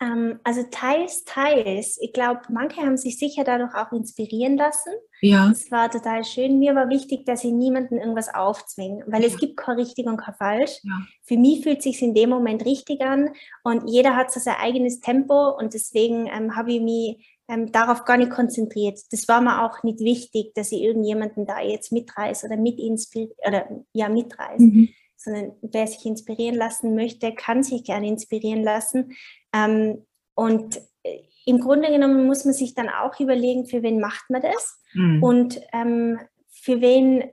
[0.00, 1.98] ähm, also teils, teils.
[2.00, 4.92] Ich glaube, manche haben sich sicher dadurch auch inspirieren lassen.
[5.20, 5.50] Ja.
[5.50, 6.58] Es war total schön.
[6.58, 9.28] Mir war wichtig, dass ich niemanden irgendwas aufzwingen, weil ja.
[9.28, 10.78] es gibt kein richtig und kein falsch.
[10.84, 11.00] Ja.
[11.24, 13.30] Für mich fühlt es sich in dem Moment richtig an
[13.64, 18.04] und jeder hat so sein eigenes Tempo und deswegen ähm, habe ich mich ähm, darauf
[18.04, 19.00] gar nicht konzentriert.
[19.10, 23.68] Das war mir auch nicht wichtig, dass ich irgendjemanden da jetzt mitreiße oder mit oder
[23.92, 24.62] ja mitreiße.
[24.62, 24.88] Mhm
[25.20, 29.16] sondern wer sich inspirieren lassen möchte, kann sich gerne inspirieren lassen.
[29.64, 34.30] Ähm, und äh, im Grunde genommen muss man sich dann auch überlegen, für wen macht
[34.30, 35.22] man das mhm.
[35.22, 37.24] und ähm, für wen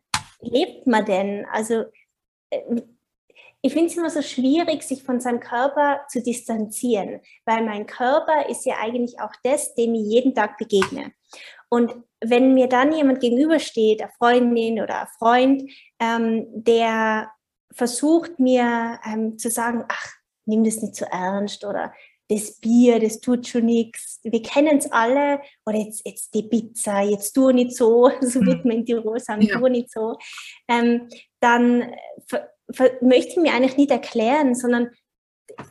[0.42, 1.46] lebt man denn?
[1.52, 1.86] Also
[2.50, 2.82] äh,
[3.62, 8.48] ich finde es immer so schwierig, sich von seinem Körper zu distanzieren, weil mein Körper
[8.48, 11.14] ist ja eigentlich auch das, dem ich jeden Tag begegne.
[11.70, 17.32] Und wenn mir dann jemand gegenübersteht, eine Freundin oder ein Freund, ähm, der
[17.72, 20.14] versucht mir ähm, zu sagen, ach,
[20.46, 21.92] nimm das nicht zu ernst oder
[22.28, 24.20] das Bier, das tut schon nichts.
[24.24, 25.42] Wir kennen es alle.
[25.66, 28.70] Oder jetzt, jetzt die Pizza, jetzt tu nicht so, so wird mhm.
[28.70, 29.60] man in Tirol sagen, ja.
[29.60, 30.18] tu nicht so.
[30.68, 31.08] Ähm,
[31.40, 31.94] dann
[33.02, 34.90] möchte ich mir eigentlich nicht erklären, sondern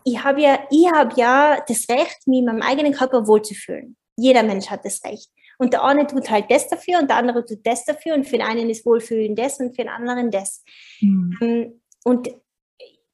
[0.05, 3.97] ich habe ja, ich habe ja das Recht, mich in meinem eigenen Körper wohlzufühlen.
[4.17, 5.31] Jeder Mensch hat das Recht.
[5.59, 8.38] Und der eine tut halt das dafür und der andere tut das dafür und für
[8.38, 10.64] den einen ist Wohlfühlen das und für den anderen das.
[11.01, 11.81] Mhm.
[12.05, 12.31] Und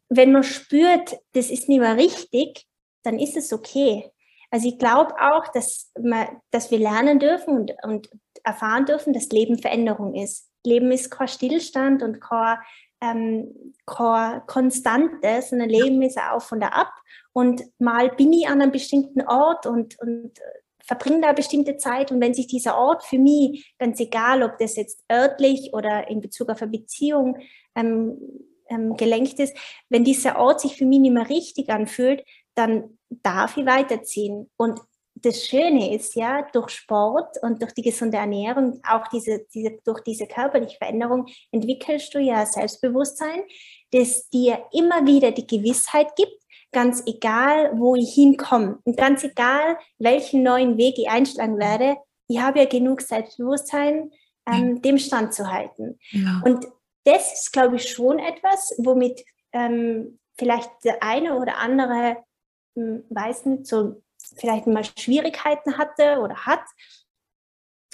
[0.08, 2.66] wenn man spürt, das ist nicht mehr richtig,
[3.02, 4.10] dann ist es okay.
[4.50, 8.10] Also ich glaube auch, dass, man, dass wir lernen dürfen und, und
[8.42, 10.50] erfahren dürfen, dass Leben Veränderung ist.
[10.64, 12.58] Leben ist kein Stillstand und kein
[13.00, 16.92] ähm, Konstante, sondern Leben ist auf und ab.
[17.32, 20.32] Und mal bin ich an einem bestimmten Ort und, und
[20.84, 22.10] verbringe da bestimmte Zeit.
[22.10, 26.20] Und wenn sich dieser Ort für mich, ganz egal, ob das jetzt örtlich oder in
[26.20, 27.38] Bezug auf eine Beziehung
[27.74, 28.18] ähm,
[28.70, 29.56] ähm, gelenkt ist,
[29.88, 34.50] wenn dieser Ort sich für mich nicht mehr richtig anfühlt, dann darf ich weiterziehen.
[34.56, 34.80] Und
[35.14, 40.00] das Schöne ist ja, durch Sport und durch die gesunde Ernährung, auch diese, diese, durch
[40.00, 43.42] diese körperliche Veränderung, entwickelst du ja Selbstbewusstsein,
[43.92, 46.40] das dir immer wieder die Gewissheit gibt,
[46.72, 51.96] ganz egal, wo ich hinkomme und ganz egal, welchen neuen Weg ich einschlagen werde,
[52.28, 54.12] ich habe ja genug Selbstbewusstsein,
[54.46, 55.98] ähm, dem standzuhalten.
[56.12, 56.42] Ja.
[56.44, 56.64] Und
[57.04, 62.16] das ist, glaube ich, schon etwas, womit ähm, vielleicht der eine oder andere,
[62.74, 64.02] hm, weiß nicht, so
[64.36, 66.62] vielleicht mal Schwierigkeiten hatte oder hat.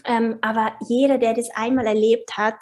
[0.04, 2.58] Ähm, aber jeder, der das einmal erlebt hat,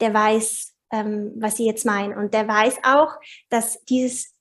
[0.00, 2.16] der weiß, ähm, was ich jetzt meine.
[2.16, 3.18] Und der weiß auch,
[3.50, 4.34] dass dieses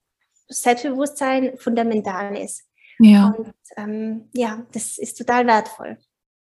[0.48, 2.64] Selbstbewusstsein fundamental ist.
[3.00, 3.28] Ja.
[3.28, 5.98] Und ähm, ja, das ist total wertvoll.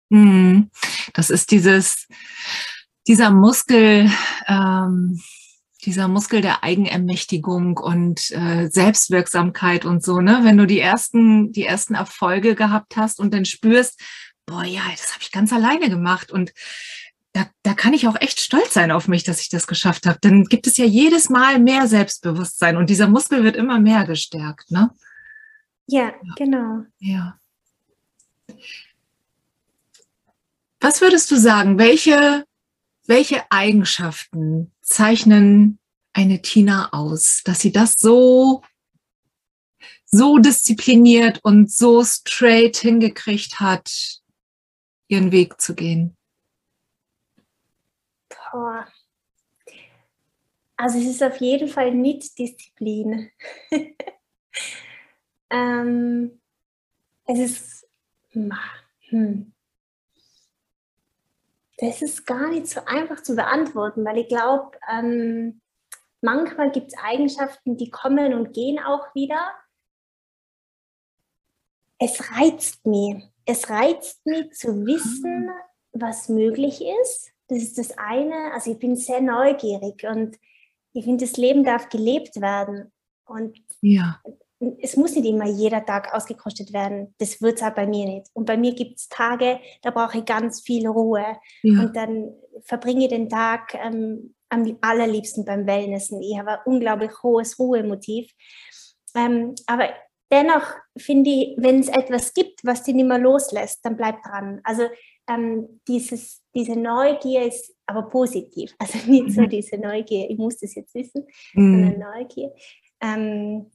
[0.10, 0.70] Mhm.
[1.14, 2.08] Das ist dieses,
[3.08, 4.12] dieser Muskel,
[4.48, 5.20] ähm,
[5.86, 10.42] dieser Muskel der Eigenermächtigung und äh, Selbstwirksamkeit und so, ne?
[10.44, 14.02] Wenn du die ersten, die ersten Erfolge gehabt hast und dann spürst,
[14.46, 16.54] boah, ja, das habe ich ganz alleine gemacht und
[17.34, 20.18] da, da kann ich auch echt stolz sein auf mich, dass ich das geschafft habe.
[20.22, 24.72] Dann gibt es ja jedes Mal mehr Selbstbewusstsein und dieser Muskel wird immer mehr gestärkt,
[24.72, 24.90] ne?
[25.86, 26.34] Ja, ja.
[26.36, 26.84] genau.
[27.00, 27.40] Ja.
[30.80, 31.78] Was würdest du sagen?
[31.78, 32.46] Welche,
[33.08, 35.80] welche Eigenschaften zeichnen
[36.14, 38.64] eine Tina aus, dass sie das so,
[40.06, 44.22] so diszipliniert und so straight hingekriegt hat,
[45.08, 46.18] ihren Weg zu gehen?
[48.30, 48.88] Boah.
[50.76, 53.32] Also es ist auf jeden Fall nicht Disziplin.
[55.50, 56.40] ähm,
[57.26, 57.88] es ist,
[58.32, 59.54] hm,
[61.78, 65.62] das ist gar nicht so einfach zu beantworten, weil ich glaube, ähm,
[66.22, 69.52] manchmal gibt es Eigenschaften, die kommen und gehen auch wieder.
[72.00, 73.24] Es reizt mich.
[73.46, 75.50] Es reizt mich zu wissen,
[75.92, 77.32] was möglich ist.
[77.48, 78.54] Das ist das eine.
[78.54, 80.38] Also ich bin sehr neugierig und
[80.94, 82.92] ich finde, das Leben darf gelebt werden.
[83.26, 84.20] Und ja
[84.82, 87.14] es muss nicht immer jeder Tag ausgekostet werden.
[87.20, 88.28] Das wird es auch bei mir nicht.
[88.34, 91.38] Und bei mir gibt es Tage, da brauche ich ganz viel Ruhe.
[91.62, 91.82] Ja.
[91.82, 96.22] Und dann verbringe ich den Tag ähm, am allerliebsten beim Wellnessen.
[96.22, 98.32] Ich habe ein unglaublich hohes Ruhemotiv.
[99.16, 99.90] Ähm, aber
[100.32, 104.62] dennoch finde ich, wenn es etwas gibt, was dich nicht mehr loslässt, dann bleib dran.
[104.64, 104.84] Also
[105.30, 108.74] ähm, dieses, diese Neugier ist aber positiv.
[108.80, 109.50] Also nicht so mhm.
[109.50, 111.84] diese Neugier, ich muss das jetzt wissen, mhm.
[111.84, 112.54] sondern Neugier.
[113.02, 113.72] Ähm,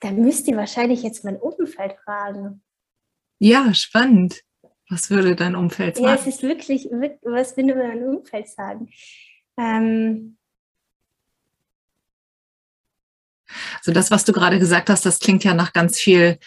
[0.00, 2.62] da müsst ihr wahrscheinlich jetzt mein Umfeld fragen.
[3.38, 4.42] Ja, spannend.
[4.88, 6.08] Was würde dein Umfeld sagen?
[6.08, 6.86] Ja, es ist wirklich,
[7.22, 8.90] was würde mein Umfeld sagen?
[9.56, 10.36] Ähm,
[13.78, 16.38] also das, was du gerade gesagt hast, das klingt ja nach ganz viel,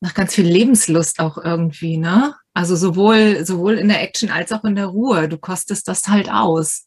[0.00, 2.34] nach ganz viel Lebenslust auch irgendwie, ne?
[2.52, 5.28] Also sowohl, sowohl in der Action als auch in der Ruhe.
[5.28, 6.86] Du kostest das halt aus,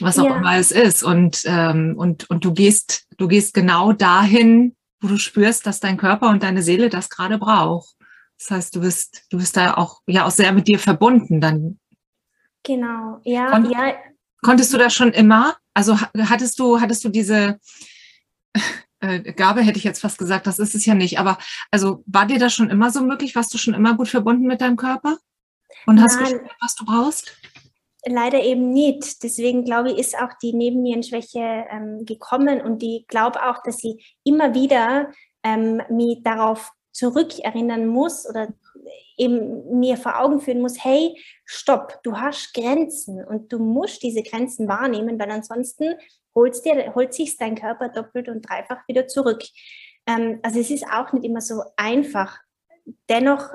[0.00, 0.36] was auch ja.
[0.36, 1.02] immer es ist.
[1.02, 5.96] Und, ähm, und, und du gehst, du gehst genau dahin, wo du spürst, dass dein
[5.96, 7.94] Körper und deine Seele das gerade braucht.
[8.38, 11.78] Das heißt, du bist, du bist da auch, ja, auch sehr mit dir verbunden dann.
[12.62, 13.94] Genau, ja, Kon ja.
[14.42, 15.56] Konntest du das schon immer?
[15.74, 17.58] Also hattest du, hattest du diese
[19.00, 21.38] äh, Gabe, hätte ich jetzt fast gesagt, das ist es ja nicht, aber
[21.70, 23.34] also war dir das schon immer so möglich?
[23.34, 25.18] Warst du schon immer gut verbunden mit deinem Körper?
[25.86, 26.24] Und hast Nein.
[26.32, 27.37] gespürt, was du brauchst?
[28.08, 29.22] Leider eben nicht.
[29.22, 34.02] Deswegen glaube ich, ist auch die Nebennierenschwäche ähm, gekommen und ich glaube auch, dass sie
[34.24, 35.10] immer wieder
[35.42, 38.48] ähm, mich darauf zurückerinnern muss oder
[39.16, 44.22] eben mir vor Augen führen muss, hey, stopp, du hast Grenzen und du musst diese
[44.22, 45.94] Grenzen wahrnehmen, weil ansonsten
[46.34, 49.42] holst dir, holt sich dein Körper doppelt und dreifach wieder zurück.
[50.06, 52.38] Ähm, also es ist auch nicht immer so einfach,
[53.08, 53.52] dennoch,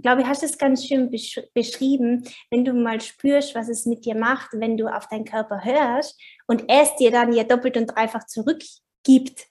[0.00, 3.86] glaube ich, hast du es ganz schön besch beschrieben, wenn du mal spürst, was es
[3.86, 7.76] mit dir macht, wenn du auf deinen Körper hörst und es dir dann ja doppelt
[7.76, 9.46] und dreifach zurückgibt,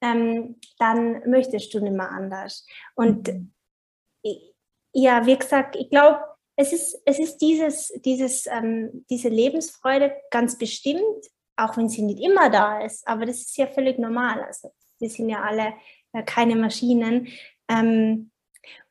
[0.00, 2.66] ähm, dann möchtest du nicht mehr anders.
[2.94, 3.52] Und mhm.
[4.92, 6.20] ja, wie gesagt, ich glaube,
[6.56, 12.20] es ist, es ist dieses, dieses, ähm, diese Lebensfreude ganz bestimmt, auch wenn sie nicht
[12.20, 14.42] immer da ist, aber das ist ja völlig normal.
[14.42, 15.74] Also wir sind ja alle
[16.12, 17.28] äh, keine Maschinen.
[17.68, 18.31] Ähm,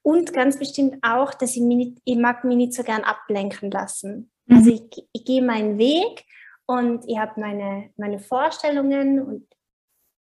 [0.02, 3.72] und ganz bestimmt auch, dass ich, mich nicht, ich mag mich nicht so gern ablenken
[3.72, 4.32] lassen.
[4.46, 4.56] Mhm.
[4.56, 6.26] Also ich, ich gehe meinen Weg
[6.66, 9.48] und ich habe meine, meine Vorstellungen und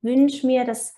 [0.01, 0.93] wünsche mir, dass,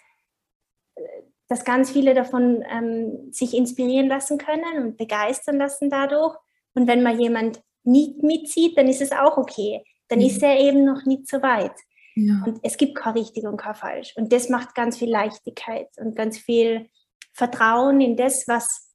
[1.47, 6.35] dass ganz viele davon ähm, sich inspirieren lassen können und begeistern lassen dadurch.
[6.73, 9.83] Und wenn mal jemand nicht mitzieht, dann ist es auch okay.
[10.07, 10.25] Dann mhm.
[10.25, 11.75] ist er eben noch nicht so weit.
[12.15, 12.43] Ja.
[12.45, 14.13] Und es gibt kein richtig und kein falsch.
[14.15, 16.89] Und das macht ganz viel Leichtigkeit und ganz viel
[17.33, 18.89] Vertrauen in das, was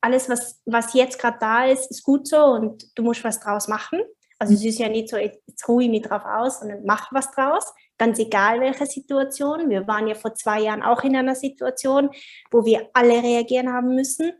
[0.00, 3.68] alles, was, was jetzt gerade da ist, ist gut so und du musst was draus
[3.68, 4.00] machen.
[4.38, 7.30] Also es ist ja nicht so, jetzt ruhe ich mich drauf aus, sondern mach was
[7.32, 7.72] draus.
[7.98, 9.68] Ganz egal welche Situation.
[9.68, 12.10] Wir waren ja vor zwei Jahren auch in einer Situation,
[12.52, 14.32] wo wir alle reagieren haben müssen.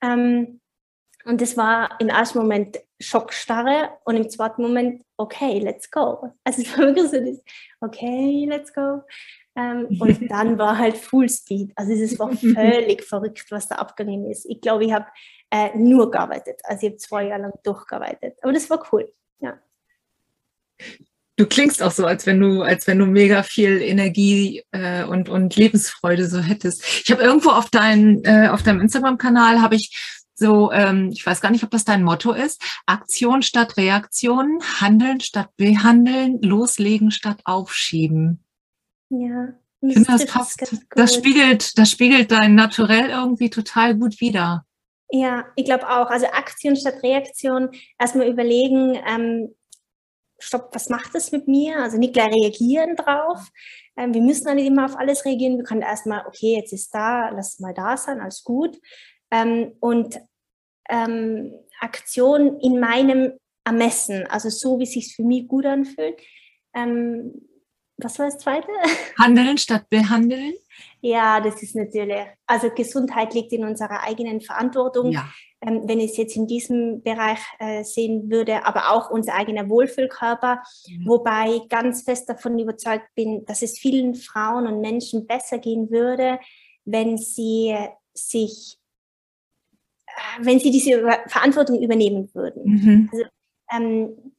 [0.00, 0.60] Ähm,
[1.24, 6.32] und es war im ersten Moment Schockstarre und im zweiten Moment, okay, let's go.
[6.44, 7.42] Also es war wirklich so das,
[7.80, 9.02] okay, let's go.
[9.56, 11.72] Ähm, und dann war halt Full Speed.
[11.76, 14.46] Also es war völlig verrückt, was da abgegangen ist.
[14.48, 15.06] Ich glaube, ich habe
[15.50, 16.60] äh, nur gearbeitet.
[16.64, 18.38] Also ich habe zwei Jahre lang durchgearbeitet.
[18.42, 19.58] Aber das war cool, ja.
[21.36, 25.30] Du klingst auch so, als wenn du, als wenn du mega viel Energie äh, und,
[25.30, 26.84] und Lebensfreude so hättest.
[26.84, 31.42] Ich habe irgendwo auf, dein, äh, auf deinem Instagram-Kanal habe ich so, ähm, ich weiß
[31.42, 37.42] gar nicht, ob das dein Motto ist, Aktion statt Reaktion, Handeln statt Behandeln, Loslegen statt
[37.44, 38.42] Aufschieben.
[39.10, 39.52] Ja.
[39.82, 44.64] Ich finde, das passt, das spiegelt, das spiegelt dein Naturell irgendwie total gut wider.
[45.10, 46.08] Ja, ich glaube auch.
[46.08, 49.54] Also Aktion statt Reaktion, erstmal überlegen, ähm,
[50.38, 51.78] stopp, was macht das mit mir?
[51.78, 53.50] Also nicht gleich reagieren drauf.
[53.96, 55.58] Ähm, wir müssen dann nicht immer auf alles reagieren.
[55.58, 58.78] Wir können erstmal, okay, jetzt ist da, lass mal da sein, alles gut.
[59.30, 60.20] Ähm, und
[60.90, 63.32] ähm, Aktion in meinem
[63.64, 66.20] Ermessen, also so, wie es sich für mich gut anfühlt.
[66.74, 67.46] Ähm,
[67.96, 68.68] was war das zweite?
[69.18, 70.54] Handeln statt behandeln.
[71.00, 75.12] Ja, das ist natürlich, also Gesundheit liegt in unserer eigenen Verantwortung.
[75.12, 75.28] Ja.
[75.62, 79.68] Ähm, wenn ich es jetzt in diesem Bereich äh, sehen würde, aber auch unser eigener
[79.68, 81.06] Wohlfühlkörper, mhm.
[81.06, 85.90] wobei ich ganz fest davon überzeugt bin, dass es vielen Frauen und Menschen besser gehen
[85.90, 86.40] würde,
[86.86, 87.76] wenn sie
[88.14, 88.79] sich
[90.40, 92.62] wenn sie diese Verantwortung übernehmen würden.
[92.64, 93.10] Mhm.
[93.12, 93.24] Also,
[93.72, 94.32] ähm,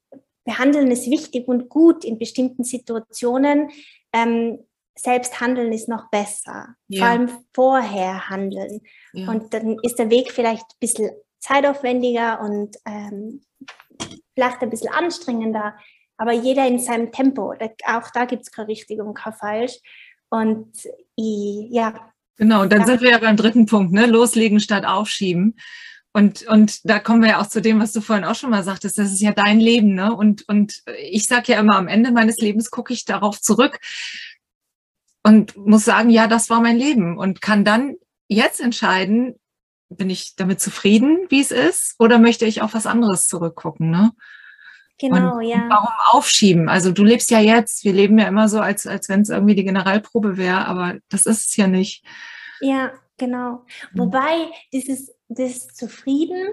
[0.44, 3.70] behandeln ist wichtig und gut in bestimmten Situationen.
[4.14, 4.60] Ähm,
[4.98, 6.76] selbst handeln ist noch besser.
[6.88, 7.00] Ja.
[7.00, 8.82] Vor allem vorher handeln.
[9.14, 9.30] Ja.
[9.30, 13.42] Und dann ist der Weg vielleicht ein bisschen zeitaufwendiger und ähm,
[14.36, 15.76] vielleicht ein bisschen anstrengender.
[16.18, 17.54] Aber jeder in seinem Tempo.
[17.86, 19.80] Auch da gibt es kein richtig und kein falsch.
[20.30, 20.72] Und
[21.16, 22.11] ich, ja,
[22.42, 24.08] Genau, und dann sind wir ja beim dritten Punkt, ne?
[24.08, 25.58] Loslegen statt aufschieben.
[26.12, 28.64] Und, und da kommen wir ja auch zu dem, was du vorhin auch schon mal
[28.64, 30.12] sagtest, das ist ja dein Leben, ne?
[30.16, 33.80] Und, und ich sage ja immer, am Ende meines Lebens gucke ich darauf zurück
[35.22, 37.94] und muss sagen, ja, das war mein Leben und kann dann
[38.28, 39.36] jetzt entscheiden,
[39.90, 44.14] bin ich damit zufrieden, wie es ist, oder möchte ich auf was anderes zurückgucken, ne?
[45.02, 45.66] Genau, und, ja.
[45.68, 46.70] Warum aufschieben?
[46.70, 49.56] Also du lebst ja jetzt, wir leben ja immer so, als, als wenn es irgendwie
[49.56, 52.06] die Generalprobe wäre, aber das ist es ja nicht.
[52.62, 53.66] Ja, genau.
[53.94, 54.00] Mhm.
[54.00, 56.50] Wobei dieses, das Zufrieden,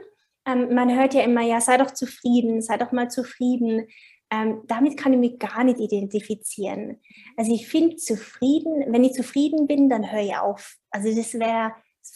[0.46, 3.86] ähm, man hört ja immer, ja, sei doch zufrieden, sei doch mal zufrieden.
[4.30, 7.00] Ähm, damit kann ich mich gar nicht identifizieren.
[7.36, 10.76] Also ich finde zufrieden, wenn ich zufrieden bin, dann höre ich auf.
[10.90, 11.72] Also das wäre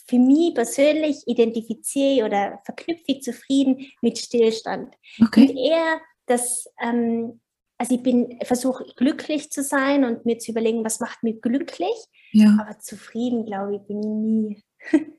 [0.08, 4.94] für mich persönlich identifiziere oder verknüpfe ich zufrieden mit Stillstand.
[5.22, 5.42] Okay.
[5.42, 7.40] Und eher das, ähm,
[7.78, 11.96] also ich bin, versuche glücklich zu sein und mir zu überlegen, was macht mich glücklich,
[12.32, 12.56] ja.
[12.60, 14.64] aber zufrieden, glaube ich, bin ich nie.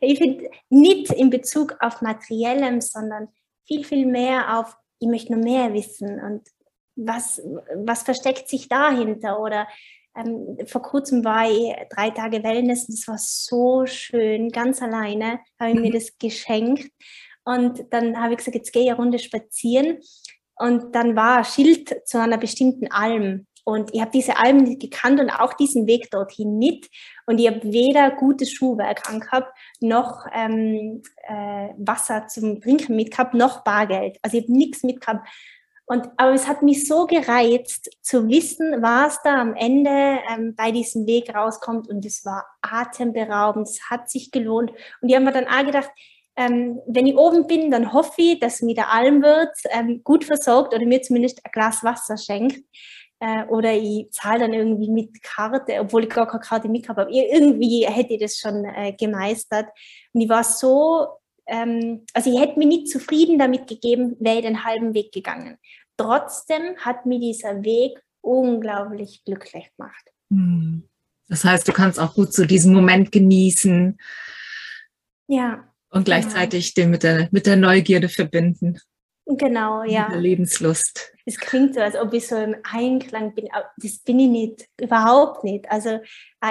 [0.00, 3.28] ich finde nicht in Bezug auf Materiellem, sondern
[3.66, 6.42] viel, viel mehr auf, ich möchte nur mehr wissen und
[6.96, 7.40] was,
[7.76, 9.66] was versteckt sich dahinter oder
[10.16, 15.40] ähm, vor kurzem war ich drei Tage Wellness und es war so schön, ganz alleine
[15.58, 15.94] habe ich mir mhm.
[15.94, 16.90] das geschenkt
[17.44, 19.98] und dann habe ich gesagt, jetzt gehe ich eine Runde spazieren.
[20.56, 23.46] Und dann war ein Schild zu einer bestimmten Alm.
[23.64, 26.88] Und ich habe diese Alm nicht gekannt und auch diesen Weg dorthin nicht.
[27.26, 33.64] Und ich habe weder gutes Schuhwerk angehabt, noch ähm, äh, Wasser zum Trinken mitgehabt, noch
[33.64, 34.18] Bargeld.
[34.22, 35.26] Also ich habe nichts mitgehabt.
[35.86, 40.70] Und, aber es hat mich so gereizt, zu wissen, was da am Ende ähm, bei
[40.70, 41.88] diesem Weg rauskommt.
[41.88, 44.70] Und es war atemberaubend, es hat sich gelohnt.
[45.00, 45.90] Und ich habe mir dann auch gedacht,
[46.40, 50.74] ähm, wenn ich oben bin, dann hoffe ich, dass mir der Almwirt ähm, gut versorgt
[50.74, 52.64] oder mir zumindest ein Glas Wasser schenkt.
[53.18, 57.02] Äh, oder ich zahle dann irgendwie mit Karte, obwohl ich gar keine Karte mit habe.
[57.02, 59.66] Aber irgendwie hätte ich das schon äh, gemeistert.
[60.14, 61.08] Und ich war so,
[61.46, 65.58] ähm, also ich hätte mir nicht zufrieden damit gegeben, wäre ich den halben Weg gegangen.
[65.98, 70.10] Trotzdem hat mir dieser Weg unglaublich glücklich gemacht.
[70.30, 70.88] Hm.
[71.28, 73.98] Das heißt, du kannst auch gut so diesen Moment genießen.
[75.28, 76.82] Ja, und gleichzeitig ja.
[76.82, 78.78] den mit der, mit der Neugierde verbinden.
[79.26, 80.12] Genau, ja.
[80.14, 81.12] Lebenslust.
[81.24, 83.48] Es klingt so, als ob ich so im Einklang bin.
[83.76, 85.70] Das bin ich nicht, überhaupt nicht.
[85.70, 86.00] Also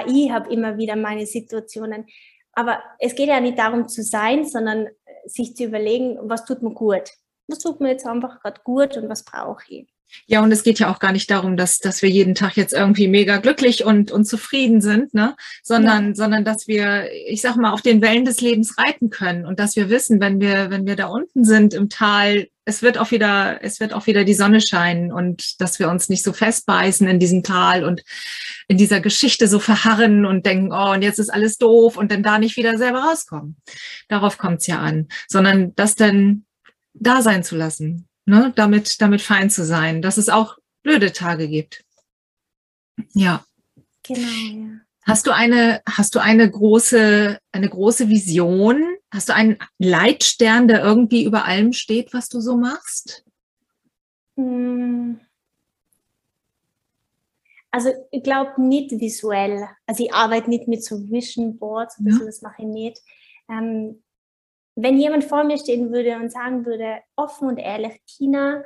[0.06, 2.06] ich habe immer wieder meine Situationen.
[2.52, 4.88] Aber es geht ja nicht darum zu sein, sondern
[5.26, 7.10] sich zu überlegen, was tut mir gut.
[7.48, 9.92] Was tut mir jetzt einfach gerade gut und was brauche ich.
[10.26, 12.72] Ja, und es geht ja auch gar nicht darum, dass, dass wir jeden Tag jetzt
[12.72, 15.34] irgendwie mega glücklich und, und zufrieden sind, ne?
[15.62, 16.14] sondern, ja.
[16.14, 19.74] sondern dass wir, ich sag mal, auf den Wellen des Lebens reiten können und dass
[19.74, 23.58] wir wissen, wenn wir, wenn wir da unten sind im Tal, es wird auch wieder,
[23.62, 27.18] es wird auch wieder die Sonne scheinen und dass wir uns nicht so festbeißen in
[27.18, 28.02] diesem Tal und
[28.68, 32.22] in dieser Geschichte so verharren und denken, oh, und jetzt ist alles doof und dann
[32.22, 33.56] da nicht wieder selber rauskommen.
[34.08, 36.44] Darauf kommt es ja an, sondern das dann
[36.94, 41.48] da sein zu lassen ne, damit, damit fein zu sein, dass es auch blöde Tage
[41.48, 41.84] gibt.
[43.12, 43.44] Ja.
[44.04, 44.80] Genau, ja.
[45.02, 48.84] Hast du eine, hast du eine große, eine große Vision?
[49.10, 53.24] Hast du einen Leitstern, der irgendwie über allem steht, was du so machst?
[54.36, 55.20] Hm.
[57.72, 59.68] Also ich glaube nicht visuell.
[59.86, 62.18] Also ich arbeite nicht mit so Vision Boards, ja.
[62.24, 62.98] das mache ich nicht.
[63.48, 64.02] Ähm,
[64.82, 68.64] wenn jemand vor mir stehen würde und sagen würde, offen und ehrlich, Tina,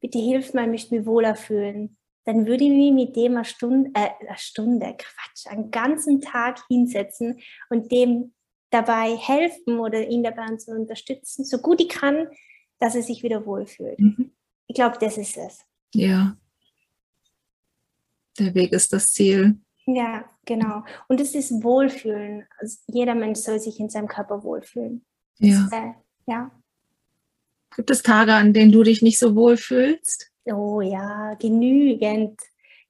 [0.00, 3.44] bitte hilf mir, ich möchte mich wohler fühlen, dann würde ich mich mit dem eine
[3.44, 7.40] Stunde, äh, eine Stunde, Quatsch, einen ganzen Tag hinsetzen
[7.70, 8.32] und dem
[8.70, 12.28] dabei helfen oder ihn dabei zu unterstützen, so gut ich kann,
[12.78, 13.98] dass er sich wieder wohlfühlt.
[13.98, 14.32] Mhm.
[14.66, 15.60] Ich glaube, das ist es.
[15.92, 16.36] Ja.
[18.38, 19.58] Der Weg ist das Ziel.
[19.86, 20.84] Ja, genau.
[21.08, 22.46] Und es ist Wohlfühlen.
[22.58, 25.04] Also jeder Mensch soll sich in seinem Körper wohlfühlen.
[25.40, 25.68] Ja.
[25.72, 25.92] Äh,
[26.26, 26.50] ja.
[27.76, 30.30] Gibt es Tage, an denen du dich nicht so wohl fühlst?
[30.44, 32.40] Oh ja, genügend.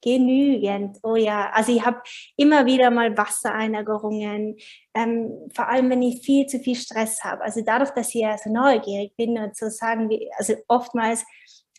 [0.03, 0.99] Genügend.
[1.03, 2.01] Oh ja, also ich habe
[2.37, 4.57] immer wieder mal Wassereinlagerungen,
[4.95, 7.43] ähm, vor allem wenn ich viel zu viel Stress habe.
[7.43, 11.27] Also dadurch, dass ich ja so neugierig bin und so sagen wir, also oftmals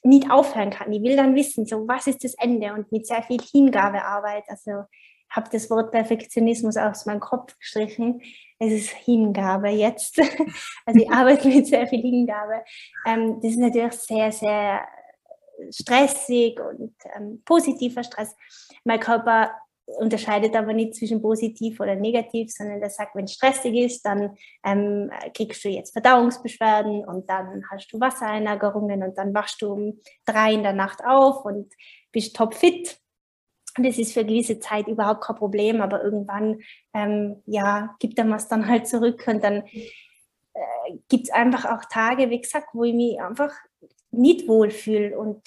[0.03, 0.91] nicht aufhören kann.
[0.91, 4.43] Ich will dann wissen, so was ist das Ende und mit sehr viel Hingabearbeit.
[4.47, 4.83] Also
[5.31, 8.21] habe das Wort Perfektionismus aus meinem Kopf gestrichen.
[8.59, 10.17] Es ist Hingabe jetzt.
[10.85, 12.63] Also ich arbeite mit sehr viel Hingabe.
[13.05, 14.81] Ähm, das ist natürlich sehr, sehr
[15.69, 18.35] stressig und ähm, positiver Stress.
[18.83, 19.51] Mein Körper
[19.99, 24.35] unterscheidet aber nicht zwischen positiv oder negativ, sondern der sagt, wenn es stressig ist, dann
[24.65, 29.99] ähm, kriegst du jetzt Verdauungsbeschwerden und dann hast du Wassereinlagerungen und dann wachst du um
[30.25, 31.73] drei in der Nacht auf und
[32.11, 33.00] bist topfit.
[33.77, 36.59] Und das ist für gewisse Zeit überhaupt kein Problem, aber irgendwann,
[36.93, 39.23] ähm, ja, gibt er was dann halt zurück.
[39.27, 39.63] Und dann
[40.53, 43.53] äh, gibt es einfach auch Tage, wie gesagt, wo ich mich einfach
[44.11, 45.41] nicht wohlfühle und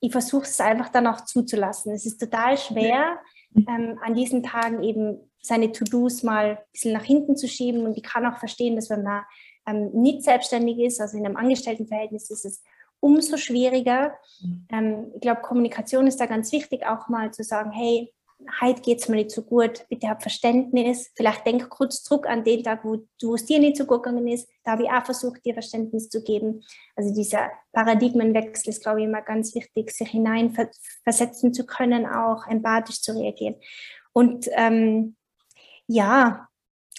[0.00, 1.92] ich versuche es einfach dann auch zuzulassen.
[1.92, 3.18] Es ist total schwer,
[3.56, 7.84] ähm, an diesen Tagen eben seine To-Dos mal ein bisschen nach hinten zu schieben.
[7.84, 9.22] Und ich kann auch verstehen, dass wenn man
[9.66, 12.62] ähm, nicht selbstständig ist, also in einem Angestelltenverhältnis ist es
[13.04, 14.14] umso schwieriger.
[14.40, 14.66] Mhm.
[14.72, 18.12] Ähm, ich glaube, Kommunikation ist da ganz wichtig, auch mal zu sagen, hey,
[18.60, 21.10] heute geht es mir nicht so gut, bitte hab Verständnis.
[21.14, 24.26] Vielleicht denk kurz zurück an den Tag, wo, wo es dir nicht so gut gegangen
[24.26, 24.48] ist.
[24.64, 26.62] Da habe ich auch versucht, dir Verständnis zu geben.
[26.96, 33.02] Also dieser Paradigmenwechsel ist, glaube ich, immer ganz wichtig, sich hineinversetzen zu können, auch empathisch
[33.02, 33.56] zu reagieren.
[34.12, 35.16] Und ähm,
[35.86, 36.48] ja,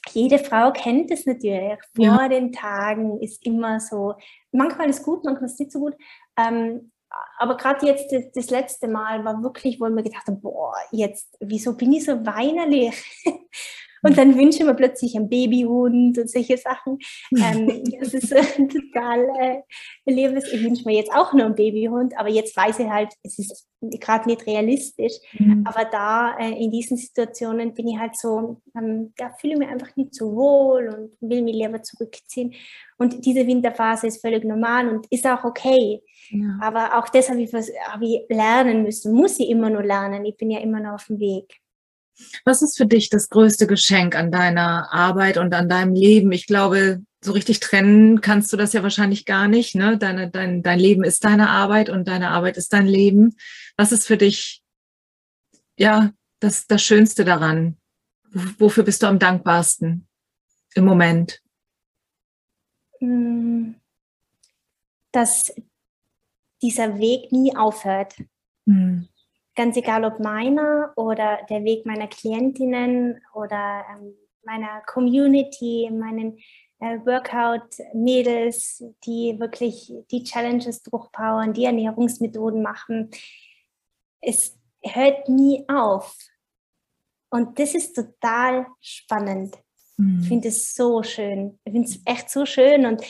[0.09, 1.79] jede Frau kennt es natürlich.
[1.95, 2.29] Vor ja.
[2.29, 4.13] den Tagen ist immer so,
[4.51, 5.95] manchmal ist gut, manchmal ist nicht so gut.
[6.37, 6.91] Ähm,
[7.37, 10.73] aber gerade jetzt das, das, letzte Mal war wirklich, wo ich mir gedacht habe, boah,
[10.91, 12.95] jetzt, wieso bin ich so weinerlich?
[14.05, 16.99] Und dann wünsche ich mir plötzlich einen Babyhund und solche Sachen.
[17.35, 19.61] Ähm, das ist äh, total äh,
[20.05, 20.45] Erlebnis.
[20.53, 23.67] Ich wünsche mir jetzt auch nur einen Babyhund, aber jetzt weiß ich halt, es ist
[23.81, 25.13] gerade nicht realistisch.
[25.39, 25.65] Mhm.
[25.65, 29.69] Aber da äh, in diesen Situationen bin ich halt so, ähm, da fühle ich mich
[29.69, 32.53] einfach nicht so wohl und will mich lieber zurückziehen.
[32.97, 36.03] Und diese Winterphase ist völlig normal und ist auch okay.
[36.29, 36.59] Ja.
[36.61, 40.25] Aber auch das habe ich, hab ich lernen müssen, muss ich immer nur lernen.
[40.25, 41.59] Ich bin ja immer noch auf dem Weg.
[42.45, 46.31] Was ist für dich das größte Geschenk an deiner Arbeit und an deinem Leben?
[46.31, 49.75] Ich glaube, so richtig trennen kannst du das ja wahrscheinlich gar nicht.
[49.75, 49.97] Ne?
[49.97, 53.35] Deine, dein, dein Leben ist deine Arbeit und deine Arbeit ist dein Leben.
[53.77, 54.63] Was ist für dich
[55.77, 57.77] ja das, das Schönste daran?
[58.31, 60.07] Wofür bist du am dankbarsten
[60.73, 61.41] im Moment?
[62.99, 63.75] Hm.
[65.11, 65.53] Dass
[66.61, 68.15] dieser Weg nie aufhört.
[68.65, 69.07] Hm
[69.55, 76.37] ganz egal ob meiner oder der Weg meiner Klientinnen oder ähm, meiner Community, meinen
[76.79, 83.09] äh, Workout-Mädels, die wirklich die Challenges durchpowern, die Ernährungsmethoden machen.
[84.21, 86.15] Es hört nie auf.
[87.29, 89.57] Und das ist total spannend.
[89.97, 90.19] Mhm.
[90.21, 91.59] Ich finde es so schön.
[91.63, 92.85] Ich finde es echt so schön.
[92.85, 93.01] Und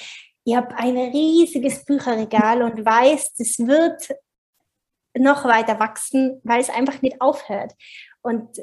[0.43, 4.15] ich habe ein riesiges Bücherregal und weiß, das wird
[5.17, 7.73] noch weiter wachsen, weil es einfach nicht aufhört.
[8.21, 8.59] Und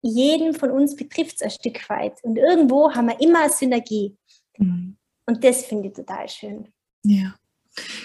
[0.00, 2.22] jeden von uns betrifft es ein Stück weit.
[2.22, 4.16] Und irgendwo haben wir immer eine Synergie.
[4.58, 4.96] Mhm.
[5.26, 6.72] Und das finde ich total schön.
[7.04, 7.34] Ja.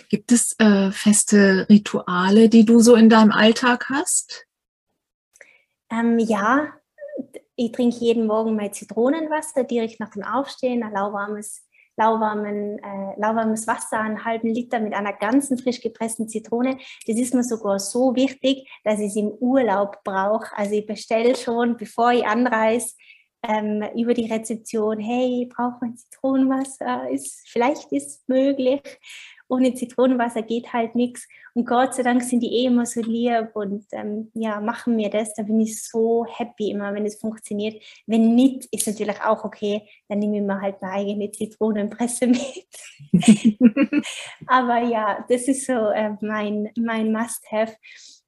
[0.09, 4.45] Gibt es äh, feste Rituale, die du so in deinem Alltag hast?
[5.89, 6.73] Ähm, ja,
[7.55, 11.66] ich trinke jeden Morgen mein Zitronenwasser direkt nach dem Aufstehen, ein lauwarmes
[11.97, 16.77] lauwarmen, äh, lauwarmes Wasser, einen halben Liter mit einer ganzen frisch gepressten Zitrone.
[17.07, 20.55] Das ist mir sogar so wichtig, dass ich es im Urlaub brauche.
[20.55, 22.93] Also ich bestelle schon, bevor ich anreise,
[23.43, 28.81] ähm, über die Rezeption, hey, ich brauche mein Zitronenwasser, ist, vielleicht ist es möglich
[29.49, 31.27] ohne Zitronenwasser geht halt nichts.
[31.53, 35.09] Und Gott sei Dank sind die eh immer so lieb und ähm, ja, machen mir
[35.09, 35.33] das.
[35.33, 37.81] Da bin ich so happy immer, wenn es funktioniert.
[38.05, 39.87] Wenn nicht, ist natürlich auch okay.
[40.07, 42.67] Dann nehme ich mir halt eine eigene Zitronenpresse mit.
[44.47, 47.75] Aber ja, das ist so äh, mein, mein Must-Have.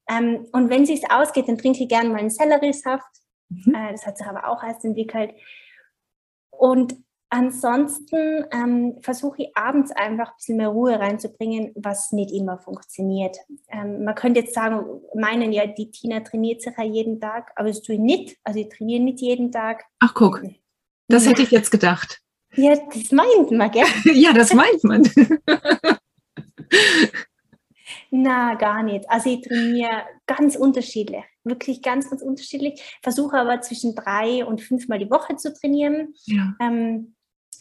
[0.09, 3.07] Ähm, und wenn es sich ausgeht, dann trinke ich gerne mal einen Selleriesaft.
[3.49, 3.76] Mhm.
[3.76, 5.34] Äh, das hat sich aber auch erst entwickelt.
[6.49, 6.95] Und
[7.32, 13.38] Ansonsten ähm, versuche ich abends einfach ein bisschen mehr Ruhe reinzubringen, was nicht immer funktioniert.
[13.67, 17.67] Ähm, man könnte jetzt sagen, meinen ja, die Tina trainiert sich ja jeden Tag, aber
[17.67, 18.38] das tue ich nicht.
[18.43, 19.84] Also ich trainiere nicht jeden Tag.
[19.99, 20.41] Ach guck,
[21.07, 21.32] das ja.
[21.32, 22.19] hätte ich jetzt gedacht.
[22.55, 23.86] Ja, das meint man, gell?
[24.15, 25.03] ja, das meint man.
[28.11, 29.07] Na, gar nicht.
[29.07, 32.82] Also ich trainiere ganz unterschiedlich, wirklich ganz, ganz unterschiedlich.
[33.03, 36.15] Versuche aber zwischen drei und fünfmal die Woche zu trainieren.
[36.25, 36.55] Ja.
[36.59, 37.13] Ähm,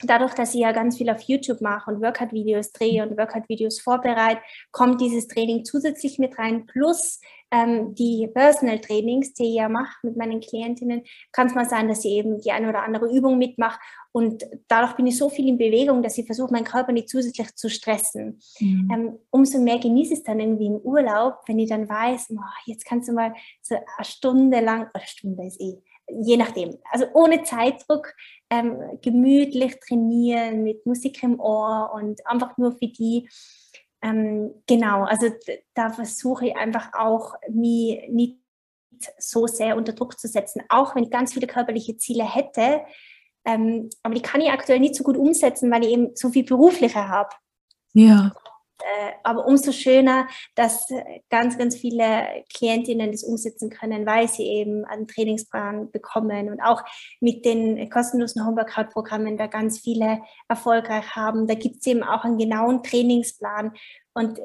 [0.05, 4.40] dadurch, dass ich ja ganz viel auf YouTube mache und Workout-Videos drehe und Workout-Videos vorbereite,
[4.70, 6.66] kommt dieses Training zusätzlich mit rein.
[6.66, 7.20] Plus
[7.51, 11.88] ähm, die Personal Trainings, die ich ja mache mit meinen Klientinnen, kann es mal sein,
[11.88, 13.78] dass ich eben die eine oder andere Übung mitmache.
[14.12, 17.55] Und dadurch bin ich so viel in Bewegung, dass ich versuche, meinen Körper nicht zusätzlich
[17.55, 18.40] zu stressen.
[18.61, 18.90] Mhm.
[18.92, 22.40] Ähm, umso mehr genieße ich es dann irgendwie im Urlaub, wenn ich dann weiß, oh,
[22.66, 23.32] jetzt kannst du mal
[23.62, 28.14] so eine Stunde lang, oder Stunde ist eh, je nachdem, also ohne Zeitdruck,
[28.50, 33.28] ähm, gemütlich trainieren mit Musik im Ohr und einfach nur für die.
[34.00, 35.28] Ähm, genau, also
[35.74, 38.38] da versuche ich einfach auch, mich nicht
[39.18, 42.82] so sehr unter Druck zu setzen, auch wenn ich ganz viele körperliche Ziele hätte.
[43.44, 46.44] Ähm, aber die kann ich aktuell nicht so gut umsetzen, weil ich eben so viel
[46.44, 47.30] berufliche habe.
[47.92, 48.32] Ja.
[48.80, 54.44] Äh, aber umso schöner, dass äh, ganz, ganz viele Klientinnen das umsetzen können, weil sie
[54.44, 56.82] eben einen Trainingsplan bekommen und auch
[57.20, 61.46] mit den kostenlosen Homeworkout-Programmen da ganz viele erfolgreich haben.
[61.48, 63.72] Da gibt es eben auch einen genauen Trainingsplan.
[64.14, 64.42] Und äh,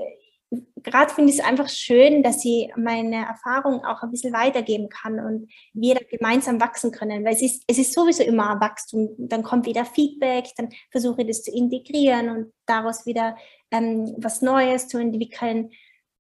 [0.81, 5.19] gerade finde ich es einfach schön, dass ich meine Erfahrung auch ein bisschen weitergeben kann
[5.19, 9.09] und wir gemeinsam wachsen können, weil es ist, es ist sowieso immer Wachstum.
[9.17, 13.35] Dann kommt wieder Feedback, dann versuche ich das zu integrieren und daraus wieder
[13.73, 15.71] ähm, was Neues zu entwickeln.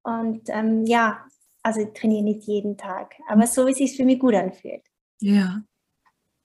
[0.01, 1.25] Und ähm, ja,
[1.61, 4.81] also ich trainiere nicht jeden Tag, aber so wie es sich für mich gut anfühlt.
[5.21, 5.61] Ja,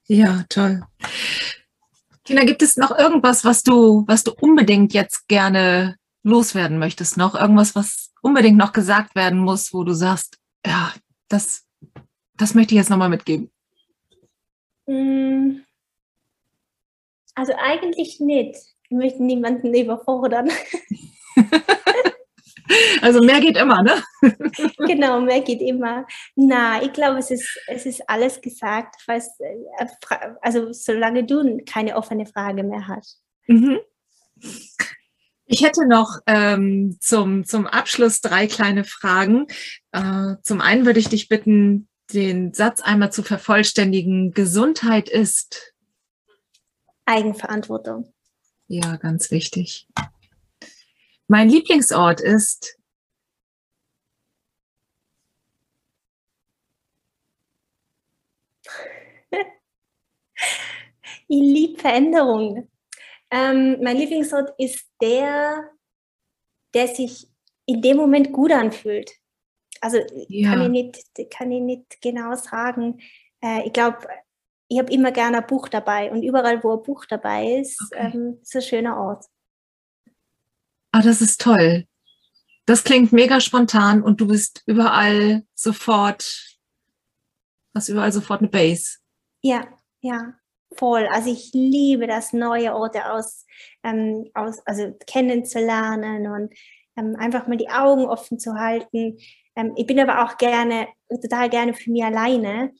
[0.07, 0.81] ja, toll.
[2.23, 7.35] Tina, gibt es noch irgendwas, was du, was du unbedingt jetzt gerne loswerden möchtest noch?
[7.35, 10.93] Irgendwas, was unbedingt noch gesagt werden muss, wo du sagst, ja,
[11.27, 11.65] das,
[12.35, 13.51] das möchte ich jetzt nochmal mitgeben?
[14.87, 15.61] Mm.
[17.35, 18.57] Also eigentlich nicht.
[18.89, 20.49] Ich möchte niemanden überfordern.
[23.01, 24.03] Also mehr geht immer, ne?
[24.77, 26.05] genau, mehr geht immer.
[26.35, 29.87] Na, ich glaube, es ist, es ist alles gesagt, falls, äh,
[30.41, 33.23] also solange du keine offene Frage mehr hast.
[33.47, 33.79] Mhm.
[35.45, 39.47] Ich hätte noch ähm, zum, zum Abschluss drei kleine Fragen.
[39.91, 44.31] Äh, zum einen würde ich dich bitten, den Satz einmal zu vervollständigen.
[44.31, 45.73] Gesundheit ist
[47.05, 48.13] Eigenverantwortung.
[48.71, 49.87] Ja, ganz wichtig.
[51.27, 52.77] Mein Lieblingsort ist
[61.27, 62.69] ich liebe Veränderungen.
[63.31, 65.71] Ähm, mein Lieblingsort ist der,
[66.75, 67.27] der sich
[67.65, 69.11] in dem Moment gut anfühlt.
[69.81, 69.97] Also
[70.27, 70.51] ja.
[70.51, 73.01] kann, ich nicht, kann ich nicht genau sagen.
[73.41, 74.07] Äh, ich glaube,
[74.69, 78.11] ich habe immer gerne ein Buch dabei und überall, wo ein Buch dabei ist, okay.
[78.13, 79.25] ähm, ist ein schöner Ort.
[80.91, 81.85] Ah, das ist toll.
[82.65, 86.59] Das klingt mega spontan und du bist überall sofort,
[87.73, 88.99] hast überall sofort eine Base.
[89.41, 89.67] Ja,
[90.01, 90.35] ja
[90.77, 91.07] voll.
[91.07, 93.45] Also ich liebe das, neue Orte aus,
[93.83, 96.53] ähm, aus also kennenzulernen und
[96.95, 99.17] ähm, einfach mal die Augen offen zu halten.
[99.55, 102.71] Ähm, ich bin aber auch gerne, total gerne für mich alleine.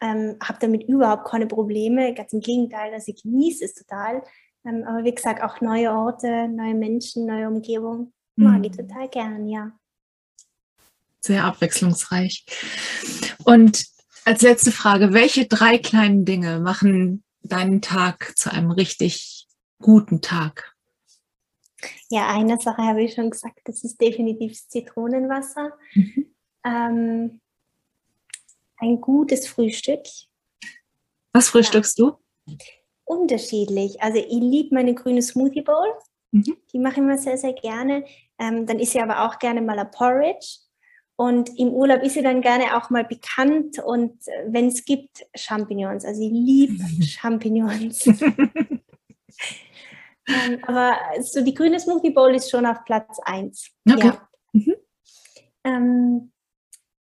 [0.00, 2.14] Ähm, habe damit überhaupt keine Probleme.
[2.14, 4.22] Ganz im Gegenteil, also ich genieße es total.
[4.64, 8.12] Ähm, aber wie gesagt, auch neue Orte, neue Menschen, neue Umgebung.
[8.36, 8.88] Mag ich mhm.
[8.88, 9.72] total gern, ja.
[11.20, 12.44] Sehr abwechslungsreich.
[13.44, 13.86] Und
[14.24, 19.46] als letzte Frage, welche drei kleinen Dinge machen deinen Tag zu einem richtig
[19.78, 20.74] guten Tag?
[22.10, 25.72] Ja, eine Sache habe ich schon gesagt, das ist definitiv Zitronenwasser.
[25.94, 26.34] Mhm.
[26.64, 27.40] Ähm,
[28.78, 30.02] ein gutes Frühstück.
[31.32, 32.06] Was frühstückst ja.
[32.06, 32.56] du?
[33.04, 34.02] Unterschiedlich.
[34.02, 35.86] Also ich liebe meine grüne Smoothie Bowl.
[36.32, 36.56] Mhm.
[36.72, 38.04] Die mache ich immer sehr, sehr gerne.
[38.38, 40.58] Ähm, dann ist sie aber auch gerne mal ein Porridge.
[41.18, 45.24] Und im Urlaub ist sie dann gerne auch mal bekannt und äh, wenn es gibt,
[45.34, 46.04] Champignons.
[46.04, 48.06] Also ich liebe Champignons.
[50.28, 53.70] ähm, aber so die grüne Smoothie Bowl ist schon auf Platz 1.
[53.88, 54.06] Okay.
[54.06, 54.28] Ja.
[54.52, 54.74] Mhm.
[55.64, 56.32] Ähm,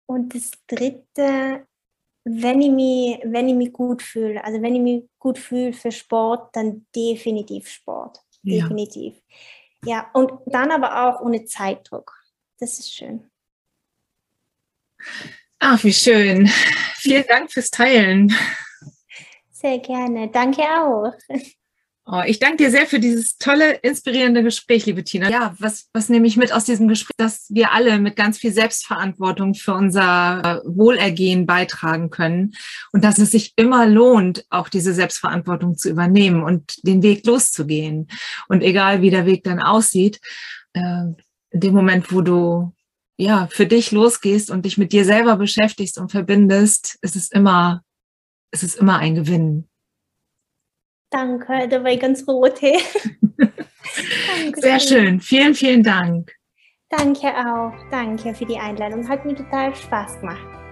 [0.07, 1.67] und das dritte,
[2.25, 5.93] wenn ich, mich, wenn ich mich gut fühle, also wenn ich mich gut fühle für
[5.93, 8.19] Sport, dann definitiv Sport.
[8.43, 9.15] Definitiv.
[9.85, 9.97] Ja.
[9.97, 12.13] ja, und dann aber auch ohne Zeitdruck.
[12.59, 13.31] Das ist schön.
[15.59, 16.47] Ach, wie schön.
[16.97, 18.35] Vielen Dank fürs Teilen.
[19.51, 20.29] Sehr gerne.
[20.29, 21.13] Danke auch.
[22.07, 25.31] Oh, ich danke dir sehr für dieses tolle, inspirierende Gespräch, liebe Tina.
[25.31, 28.53] Ja, was, was nehme ich mit aus diesem Gespräch, dass wir alle mit ganz viel
[28.53, 32.53] Selbstverantwortung für unser Wohlergehen beitragen können
[32.93, 38.09] und dass es sich immer lohnt, auch diese Selbstverantwortung zu übernehmen und den Weg loszugehen.
[38.49, 40.21] Und egal, wie der Weg dann aussieht,
[40.75, 40.81] äh,
[41.53, 42.75] in dem Moment, wo du
[43.17, 47.83] ja für dich losgehst und dich mit dir selber beschäftigst und verbindest, ist es immer,
[48.51, 49.69] ist es immer ein Gewinn.
[51.15, 52.61] Danke, da war ich ganz rot.
[52.61, 52.77] Hey.
[54.57, 55.21] Sehr schön.
[55.21, 56.33] Vielen, vielen Dank.
[56.89, 57.73] Danke auch.
[57.89, 59.09] Danke für die Einladung.
[59.09, 60.64] Hat mir total Spaß gemacht.